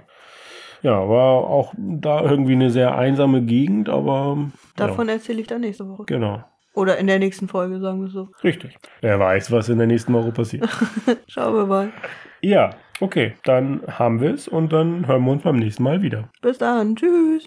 [0.82, 4.50] Ja, war auch da irgendwie eine sehr einsame Gegend, aber.
[4.76, 5.14] Davon ja.
[5.14, 6.04] erzähle ich dann nächste Woche.
[6.06, 6.42] Genau.
[6.74, 8.28] Oder in der nächsten Folge, sagen wir so.
[8.44, 8.76] Richtig.
[9.00, 10.68] Wer weiß, was in der nächsten Woche passiert.
[11.26, 11.92] Schauen wir mal.
[12.40, 12.70] Ja,
[13.00, 13.34] okay.
[13.44, 16.28] Dann haben wir es und dann hören wir uns beim nächsten Mal wieder.
[16.40, 16.96] Bis dann.
[16.96, 17.46] Tschüss.